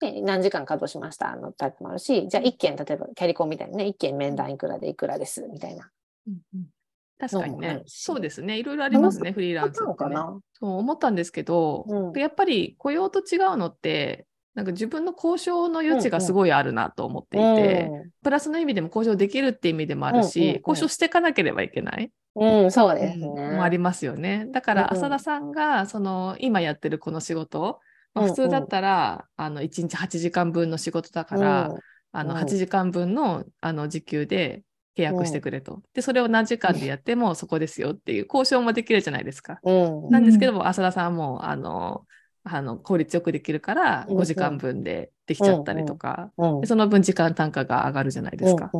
[0.00, 1.34] で何時間稼働しました？
[1.36, 5.48] のタイプもあるし、じゃあ一件、例えばキャリコンみたいにね、一件面談いくらでいくらです？
[5.48, 5.90] みたいな。
[6.26, 6.66] うんうん
[7.20, 7.82] 確かにね。
[7.86, 12.18] そうですね、いろいろありますね、フリーランスね、のかなそう思ったんですけど、うん。
[12.18, 17.90] やっぱり雇用と違うのって、なんか自分の交渉の余地がすごいあるなと思っていて、
[18.22, 20.62] プラスの意味でも交渉できるって意味でもあるし、うんうんうん。
[20.66, 23.26] 交渉していかなければいけない、うん、うん、そうですね。
[23.26, 24.46] うんもありますよね。
[24.50, 27.80] だからうん浅田さんがその今やってるこの仕事、
[28.14, 28.34] まあうんうん。
[28.34, 31.78] 普通だったら、あの1日8時間分の仕事だから、うん
[32.12, 34.62] あのうん8時間分のあの時給で
[34.96, 35.82] 契約してくれと。
[35.94, 39.60] で、それを何時間でやってもそこですよっていう交渉もできるじゃないですか。
[39.62, 42.06] うんなんですけども、浅田さんはもうあの
[42.44, 46.30] あの効率よくできるからうんうん5時間分でできちゃったりとか、
[46.64, 48.70] その分時間単価が上がるじゃないですか。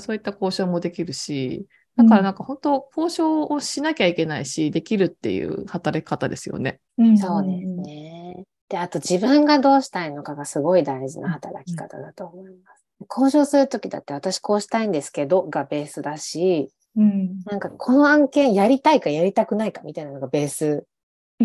[0.00, 6.80] そういった交渉もできるし、だからなんか本当交渉をしなきゃいけないし、できるっていう働き方ですよね。
[6.98, 8.44] うんそうですね。
[8.68, 12.75] で、あと自分がどうしたいのかがすごい大事な働き方だと思います。
[13.10, 17.40] 交渉するときだって私こうしたいんですけどがベースだし、うん。
[17.44, 20.86] なんかこの案件やりたいかやりたくないかみたいなのがベース。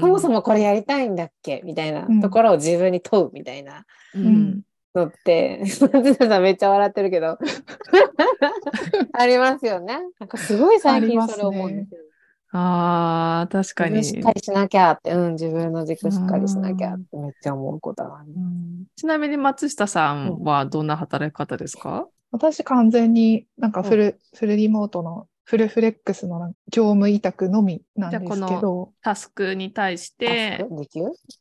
[0.00, 1.62] そもそもこれやりたいんだっけ？
[1.64, 4.62] みたいなところを自分に問うみたいなうん
[4.94, 7.38] のって、 松田さんめっちゃ笑ってるけど、
[9.12, 10.00] ありますよね。
[10.18, 12.08] なんかすごい最近それ思うんですよね。
[12.50, 13.96] ああ、確かに。
[13.96, 18.32] 自分しっかりしなきゃって、うん、自分の軸しっかりしなきゃってめっちゃ思うことはある。
[18.34, 18.84] うん。
[18.96, 30.66] ちなみに松下さんはどんな働き方ですか、私完全になんかフル、フルリモートのフルフレックスの業務委託のみなんですけじゃあこど、タスクに対して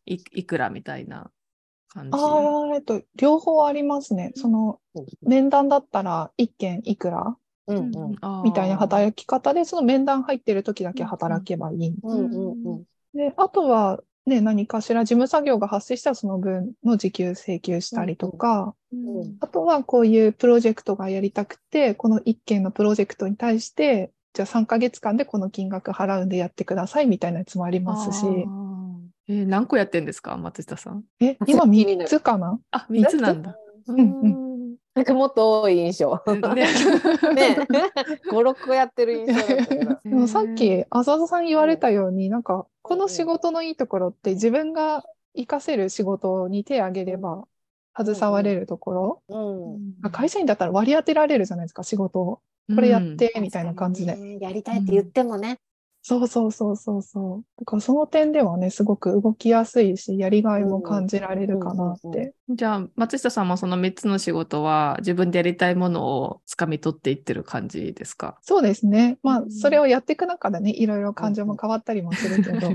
[0.05, 1.29] いいくらみたいな
[1.89, 2.17] 感じ？
[2.17, 4.31] ああ、えっと、両方ありますね。
[4.35, 4.79] その
[5.21, 7.35] 面談だったら一件いくら？
[7.67, 8.15] うんうん。
[8.43, 11.93] みたいな働き方で、その面談入ってる時だけ働けばいい。
[13.13, 31.03] で、あとはね、何かしら事務作業が発生したらその分の時給請求したりとか、うんあとはこういうプロジェクトがやりたくて、この一件のプロジェクトに対して、じゃあ3ヶ月間でこの金額払うんでやってくださいみたいなやつもありますし、えー何個やってんですか松下さん？
[31.19, 32.59] え、今3つかな？
[32.71, 33.17] あ、3つ。
[33.17, 33.57] なんだ。
[33.91, 34.46] んうん
[34.97, 36.19] なんかもっと多い印象。
[36.25, 37.57] うんねね、
[38.31, 39.99] 5、 6個やってる印象だったけど。
[40.03, 45.03] でもさっき浅田さん言われたように、なんかこの仕事のいいところって自分が
[45.35, 47.47] 活かせる仕事に手を挙げれば
[47.95, 50.11] 携われるところ、うん。
[50.11, 52.39] 会社員だったら割り当てられるじゃないですか、仕事を。
[52.73, 54.15] これやって、みたいな感じで。
[54.15, 54.39] ね。
[54.41, 55.59] やりたいって言ってもね。
[56.07, 57.45] そうそうそうそうそう。
[57.59, 62.33] だからその点ではね、すごく動きやすいし、やりがいも感じられるかなっうんうんて。
[62.49, 68.37] じゃあ、松下さんもその3つの仕事は自分でやりたいものを掴み取っていってる感じですか？
[68.41, 69.17] そうですね。
[69.21, 72.69] まあう、んそれをやっていく中でね、いろいろ感情も変わったりもするけど。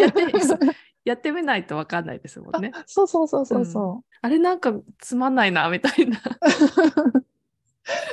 [0.00, 0.58] やってそう
[1.04, 2.70] やってみないと分かんないですもんね。
[2.74, 6.18] あそうそうそうそうそあれなんかつまんないな、みたいな。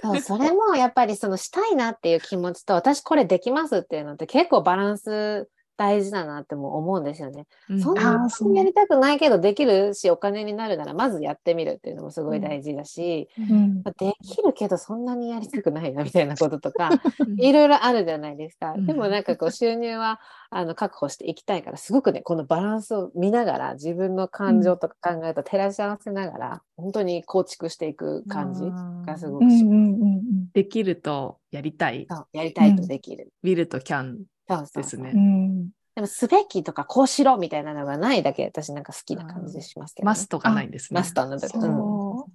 [0.02, 7.46] そ、それもやっぱりそのしたいなっていう気持ちと、私これできますっていうのって結構バランス大事だなっても思うんですよね。
[7.80, 13.42] そんそうにやりたくないけどできるし、お金になるならまずやってみるっていうのもすごい大事だし、う。
[13.42, 13.84] うん。
[13.84, 13.92] で
[14.24, 18.74] きるけどそんなにやりたくないなみたいなこととか、うんいろいろあるじゃないですか。
[18.74, 28.62] うんでもなんかこう収入はあの確保していきたいから、すごくね、このバランスを見ながら、自分の感情とか考えと照らし合わせながら、本当に構築していく感じ
[29.06, 29.76] がすごうんうんくします。
[29.76, 30.52] うんうん。
[30.54, 32.08] できるとやりたい。
[32.34, 33.32] やりたいとできる。
[33.44, 35.18] will と can そうそうですねう。
[35.18, 35.70] ん。
[35.96, 40.08] でも、すべきとか、こうしろみたいなのがないだけ、私なんか好きな感じしますけど、ね。
[40.08, 41.00] マストがないんですね。
[41.00, 41.50] マストの部分。
[41.50, 42.28] そ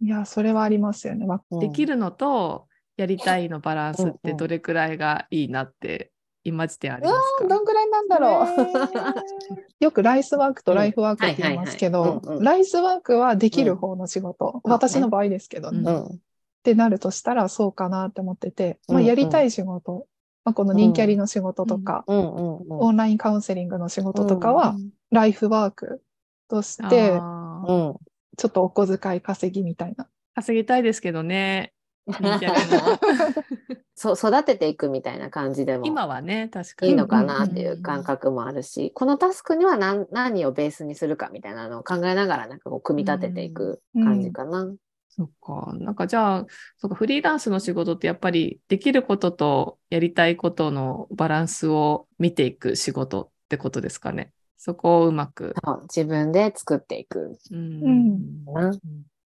[0.00, 0.04] う。
[0.04, 1.26] いや、それはありますよね。
[1.26, 6.12] わうんできるのとやりたいのバランスってどれくらいがいいなって
[6.44, 7.44] 今時点ありますか？
[7.44, 9.84] ーどんぐらいなんだろう。
[9.84, 14.60] よくライスワークとライフワークって言いますけどライスワークはできる方の仕事。
[14.64, 15.78] うん私の場合ですけどね。
[15.80, 16.18] うんっうん。
[16.62, 20.06] てなるとしたらそうかなって思ってて、まあ、やりたい仕事、
[20.44, 22.64] まあ、この人気ありの仕事とか、うんうんうん。
[22.68, 24.74] オンラインカウンセリングの仕事とかは、
[25.10, 26.02] ライフワーク
[26.48, 27.96] として、あうん。
[28.36, 30.08] ちょっとお小遣い稼ぎみたいな。
[30.34, 31.72] 稼ぎたいですけどね。
[33.94, 36.92] そう育てていくみたいな感じでも今はね、確かに。
[36.92, 44.72] いいのかなっていう感覚もあるし、このタスクには何何をベースにするかみたいなのを考えながらなんかこう組み立てていく感じかな。
[45.20, 45.74] そっか。
[45.74, 46.46] なんかじゃあ、
[46.78, 54.32] そっかフリーランスの仕事ってやっぱりできることとやりたいことのバランスを見ていく仕事ってことですかね。
[54.56, 55.54] そこをうまく。
[55.94, 57.38] 自分で作っていく。
[57.50, 58.80] うんうん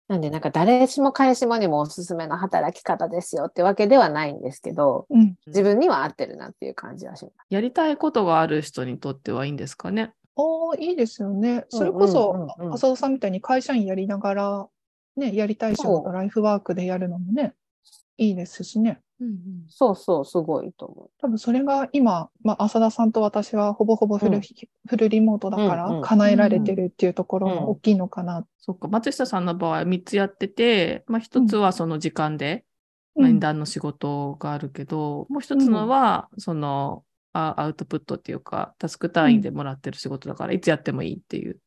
[0.09, 5.35] なんでなんか誰しも彼しもにもおすすめの働き方ですよってわけではないんですけど、うん。
[5.47, 7.35] 自分には合ってるなっていう感じはします。
[7.49, 10.13] やりたいことがある人にとってはいいんですかね。
[10.38, 11.65] おーいいですよね。
[11.69, 14.67] それこそ浅田さんみたいに会社員やりながら、
[15.18, 16.13] ね、やりたい仕事、そう。
[16.13, 17.53] ライフワークでやるのもね、
[18.18, 19.01] いいですしね。
[19.70, 24.41] そうそう、すごいと思多分それが今、まあ、浅田さんと私はほぼほぼフル,、うん。
[24.88, 26.01] フルリモートだからうんうん。
[26.03, 28.45] 叶えられてるっていうところうんが大きいのかな。
[28.59, 28.88] そっか。
[28.88, 32.63] 松下さんの場合は3つやってて、まあ1つはその時間で
[33.15, 33.24] うん。
[33.24, 37.03] 面談の仕事があるけど、もう1つのは、その、
[37.34, 41.57] あアウトプットっていうか、タスク単位でもらってる仕事だから、いつやってもいいっていう。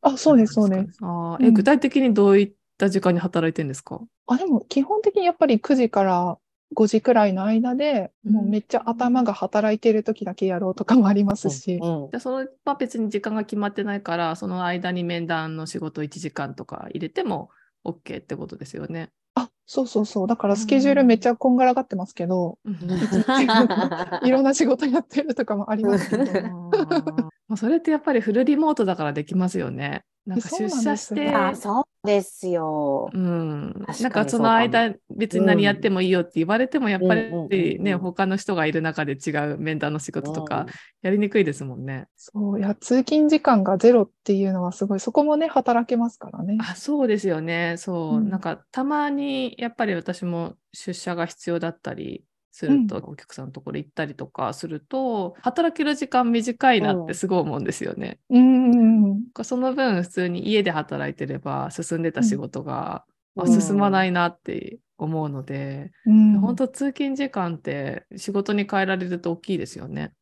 [0.00, 0.98] あ、そうです、そうです。
[1.02, 1.54] あーえ、うん。
[1.54, 4.00] 具体的にどういった時間に働いてるんですか？
[4.26, 6.38] あ、でも基本的にやっぱり9時から
[6.74, 11.76] 5時くらいの間で、うんもうめっちゃ頭が働いてる時だけやろうとかもありますし。
[11.76, 11.86] う。
[11.86, 17.50] うんじゃあその、まあ、別に時間が決まってないから、その間に面談の仕事1時間とか入れても
[17.84, 19.10] OK ってことですよね。
[19.36, 20.26] あ、そうそうそう。
[20.26, 22.58] だからスケジュールめっちゃこんがらがってますけど、
[24.24, 26.24] いろんな仕事やってるとかもありますけど。
[27.46, 30.04] まあそれってやっぱりフルリモートだからできますよね。
[30.26, 33.10] なんか出社ですよして、そうですよ。
[33.12, 40.66] うん、確かになんかその間別に何やってもいいよって言われてもやっぱりね、うん他の人がいる中で違う面談の仕事とか
[41.02, 42.06] やりにくいですもんね。
[42.16, 46.56] そう、いや、通勤時間がゼロっていうのはすごい、そこもね、働けますからね。
[46.60, 47.76] あ、そうですよね。
[47.78, 48.16] そう。
[48.16, 52.24] うんなんかたまにやっぱり私も出社が必要だったり
[52.54, 58.20] すると、お客さんのところ行ったりとかすると、働ける時間短いなってすごい思うんですよね。
[58.30, 59.44] うんうんうん。
[59.44, 63.04] その分普通に家で働いてれば進んでた仕事が、
[63.36, 70.12] あうん進まないなって思うので、うん、本当通勤時間って仕事に変えられると大きいですよね。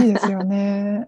[0.00, 1.06] いいですよね。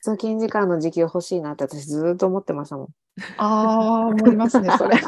[0.00, 2.88] 通勤時間の時給欲しいなって私ずーっと思ってましたもん。
[3.36, 4.96] ああ、思いますね、それ。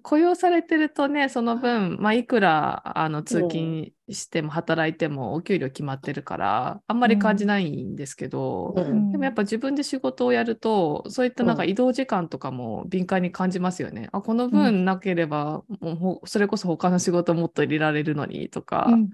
[0.00, 14.08] 雇用されてるとね、その分、まあ、いくらあの通勤しても働いてもお給料決まってるから、あんまり感じないんですけど、うんでもやっぱ自分で仕事をやると、そういったなんかうん移動時間とかも敏感に感じますよね。
[14.12, 19.10] あ、この分なければ、もうほそれこそ他の仕事もっと入れられるのにとかうん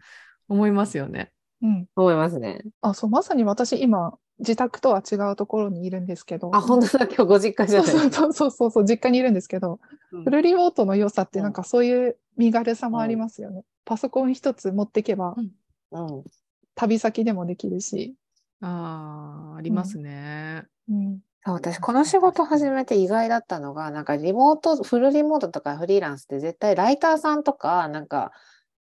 [0.49, 1.33] 思いますよね。
[1.63, 1.89] うん。
[1.97, 2.63] 思いますね。
[2.83, 6.51] あ、そう、まさに私今、自宅とは違うところにいるんですけど。
[6.55, 8.11] あ、本当だ、今日ご実家じゃそうない。
[8.13, 9.81] そうそうそうそう、実家にいるんですけど、
[10.13, 13.65] うんフルリモートの良さってうんなんかそういう身軽さもありますよね。
[13.85, 15.35] パソコン一つ持ってけば
[15.91, 16.25] うん。
[16.75, 18.15] 旅先でもできるし。
[18.61, 20.65] ああ、ありますね。
[20.89, 21.19] うん。
[21.45, 28.33] そう私、この仕事始めて意外だったのが、なんかリモート、フルリモートとかフリーランスって絶対ライターさんとか、なんか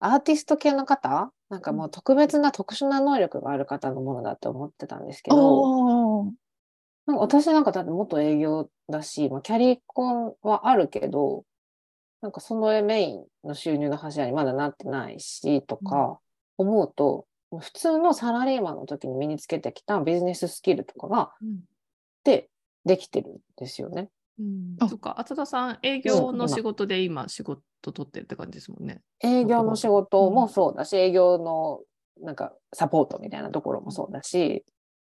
[0.01, 6.25] アーティスト系の方、なんかもう特別な特殊な能力がある方のものだと思ってたんですけど、
[7.07, 11.45] なんか私なんかだって元営業だし、まあ、キャリコンはあるけど、
[12.23, 16.19] なんかそのメインの収入の柱にまだなってないし、とか
[16.57, 17.27] 思うと、
[17.59, 21.61] 普通のサラリーマンの時に身につけてきたビジネススキルとかが、うん。
[22.25, 22.49] で、
[22.85, 24.09] できてるんですよね。
[24.39, 24.77] うん。
[24.81, 24.89] あ。
[24.89, 29.01] そっか、浅田さん、営業の仕事で今仕事取ってるって感じですもんね。
[29.21, 31.81] 営業の仕事もそうだし、営業の
[32.23, 34.65] なんかサポートみたいなところもそうだし、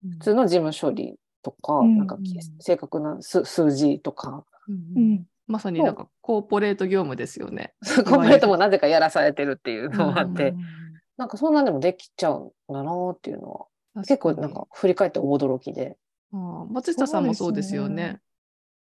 [0.09, 1.97] 普通の事務処理とか、うん。
[1.97, 2.17] なんか
[2.59, 5.13] 正確な数数字とか、うんううん。
[5.13, 5.25] ん。
[5.47, 7.73] まさになんかコーポレート業務ですよね。
[8.05, 10.57] コンプレートもなぜかやらされてるっていうのもあって、うん
[11.17, 15.97] なんかそんなんでもできちゃうんだなっていうのは、結構なんか振り返って驚きで。
[16.69, 18.19] 松下さんもそうですよね。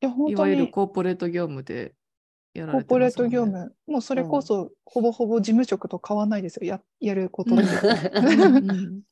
[0.03, 1.95] いや、本当いわゆるにコーポレート業務で
[2.55, 6.67] やられてコーポレート業務、もうそれこそほぼほぼ事務職と変わんないですよ。
[6.67, 7.65] ややることって。
[8.15, 9.03] うん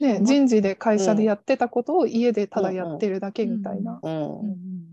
[0.00, 4.00] ね、うん人事で会社でやってたことを家でただやってるだけみたいな。
[4.02, 4.84] うんうんうんうん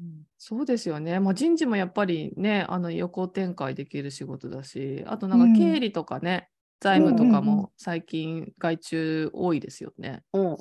[0.44, 1.20] そうですよね。
[1.20, 10.24] まあ、人事もやっぱりね、あの横展開できる仕事だし、あとなんうんか経理とかね、財務とかうんうんうも最近外注多いですよね。
[10.34, 10.58] うんうん。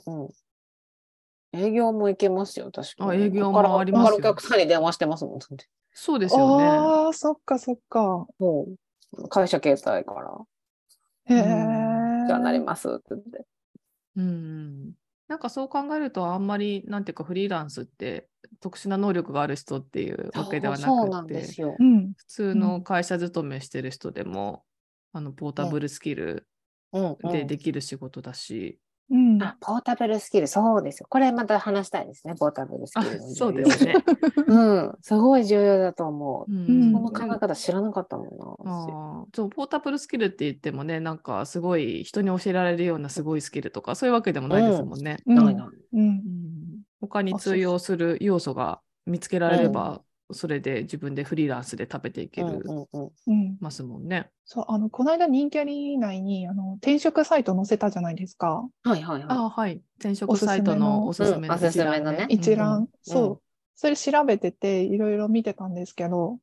[1.52, 3.22] 営業も行けますよ、確かに。
[3.22, 5.38] あ営業もありますよお客さんに電話してますもん。
[5.92, 6.64] そうですよね。
[6.64, 8.26] ああ、そっかそっか。
[8.38, 8.68] も
[9.12, 10.38] う、会社携帯から、
[11.26, 11.40] へえ。
[12.26, 13.46] じゃあなりますって言って。
[14.16, 14.92] うん。
[15.28, 18.28] なんかそう考えると、あんまり、なんていうか、フリーランスって
[18.60, 21.46] 特殊な能力がある人っていうわけではなくて。
[22.16, 24.64] 普通の会社勤めしてる人でも、
[25.12, 26.46] あのポータブルスキル
[26.92, 28.78] うんうんでできる仕事だし、
[29.10, 29.42] うん。
[29.42, 31.06] あポータブルスキル、そうですよ。
[31.08, 33.96] これまた話したいですね、ポータブルスあキルそうですね。
[34.46, 36.52] うん、すごい重要だと思う。
[36.52, 38.44] うんこの考え方知らなかったもんな。
[38.58, 45.18] 私あーそうポータブルスキルって言ってもねなんかすごい人に教えられるようなすごいスキルとかそういうわけでもないですもんね。
[45.26, 45.66] うんないない。
[45.66, 46.00] うん。
[46.00, 46.20] うん
[47.00, 50.02] 他に通用する要素が見つけられれば、
[50.32, 52.64] それで自分でフリーランスで食べていける。
[53.60, 54.30] ますもんね。
[54.44, 58.68] そう、あの、この間人気あり内に、あの、転職サイト載せたじゃないですか。
[58.84, 59.80] はいはいはあはい。
[59.98, 62.78] 転職サイトのおおすすめのうんおすすめのね一覧。
[62.78, 63.42] うんそう。
[63.74, 66.38] それ調べてて、いろいろ見てたんですけど、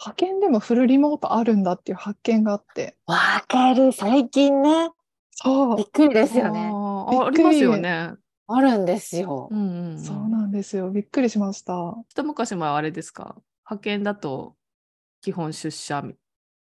[0.00, 2.96] 派遣でもフルリモートあるんだっていう発見があって。
[3.08, 3.12] い。
[3.12, 4.90] わかる、最近ね。
[5.30, 5.86] そうびっ。
[5.86, 6.72] くりでですよね。
[6.74, 8.14] ありますよね。
[8.48, 9.54] あるんですよう。
[9.54, 10.90] んうんうんそうなんですよ。
[10.90, 11.94] びっくりしました。
[12.08, 13.36] 一昔前はあれですか？
[13.68, 14.56] 派遣だと
[15.20, 16.14] 基本出社み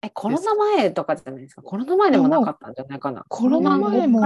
[0.03, 1.63] え、コロナ前とかじゃないですか？
[1.63, 3.25] コロナ前でもなかったんじゃないかな？
[3.29, 4.21] コロナ前も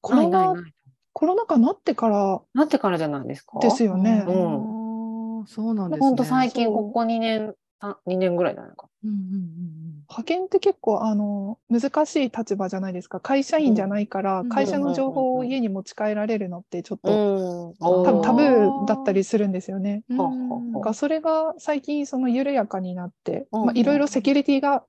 [0.00, 0.72] コロナないないない。
[1.12, 3.58] コロナ禍になってからなってからじゃないですか？
[3.60, 4.28] ですよねあ。
[4.30, 6.06] ーそうなんですね。
[6.06, 8.88] ほんと最近、ここ2年、2年ぐらいじゃないか。
[9.04, 13.18] うんうんうん派遣って結構あの難しい立場じゃないですか。
[13.18, 17.74] 会社員じゃないから、うん会社の情報を家に持ち帰られるのってちょっと、ん。
[17.80, 19.16] 多分タブーだったり。
[19.16, 20.02] りするんですよね。
[20.10, 24.84] うんほうんかそれが最近その緩やかになって、いろいろセキュリティが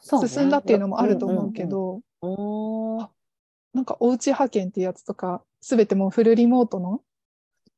[0.00, 1.64] 進んだっていうのもあると思うけ。
[1.64, 3.08] ど、うんうんうんおー
[3.74, 7.00] なんかおうち派遣っていうやつとか、すべてもうフルリモートの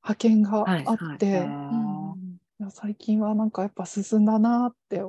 [0.03, 1.49] 派遣がはいあって、はいい
[2.71, 5.03] 最近はなんかやっぱ進んだなって、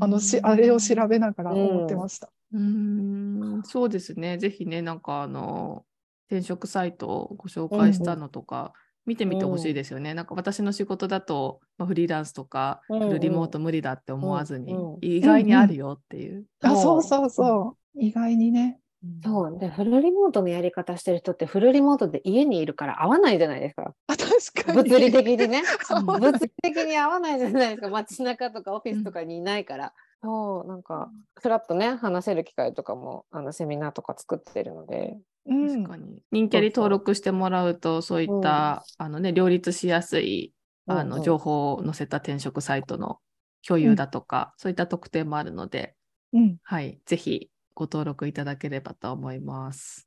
[0.00, 2.30] あのし、うんあれを調べながら思ってました。
[2.52, 4.38] うーんそうですね。
[4.38, 5.84] ぜひね、なんかあの、
[6.28, 8.72] 転職サイトをご紹介したのとか、
[9.04, 10.14] 見てみてほしいですよね。
[10.14, 16.44] なんか私の仕事だと、まあ、フリーランスとか、うんうんフルリモート無理だって思わずに、うんうん意外にあるよっていう。
[16.62, 18.00] あ、そそううそうそう。
[18.00, 18.78] 意外にね。
[19.24, 19.58] そう。
[19.58, 23.94] で、フルリモートのやり方してる人って、フルリモートで家にいるから会わないじゃないですか。
[24.06, 24.82] あ、確かに。
[24.82, 25.62] 物理的にね。
[25.90, 27.88] うん物理的に会わないじゃないですか。
[27.88, 29.92] 街中とかオフィスとかにいないから。
[30.22, 35.18] そう、なんか、ふらっとね、話せる機会とかも、あの、セミナーとか作ってるので。
[35.46, 36.22] うん確かに。
[36.30, 40.54] 人キャリ登録してもらうと、そういった、あのね、両立しやすい、
[40.86, 43.18] あの、うんうん情報を載せた転職サイトの
[43.66, 45.96] 共有だとか、そういった特典もあるので、
[46.32, 46.56] うん。
[46.62, 50.06] はい、ぜひご登録いただければと思います。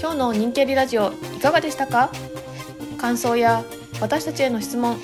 [0.00, 2.10] 今日の人気ありラジオいかがでしたか？
[2.98, 3.64] 感想や
[4.00, 4.96] 私たちへの質問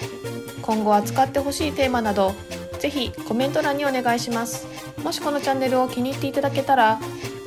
[0.62, 2.32] 今後扱ってほしいテーマなど
[2.78, 4.66] ぜひコメント欄にお願いします。
[5.02, 6.98] もしこのチャンネルを気に入っていただけたら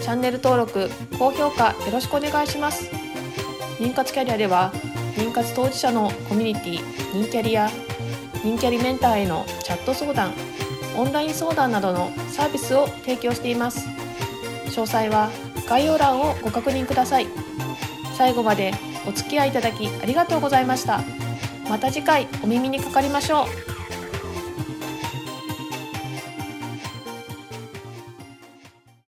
[0.01, 2.89] チャンネル登録高評価よろしくお願いします。
[3.79, 4.71] 妊活キャリアでは
[5.15, 6.79] 妊活当事者のコミュニティ
[7.13, 7.69] 妊キャリや
[8.43, 10.33] 妊キャリメンターへのチャット相談
[10.97, 13.87] オンライン相談などのサービスを提供しています。
[14.67, 15.29] 詳細は
[15.69, 17.27] 概要欄をご確認ください。
[18.17, 18.73] 最後まで
[19.07, 21.01] お付き合いいただきありがとうございました。
[21.69, 23.76] また次回お耳にかかりましょう。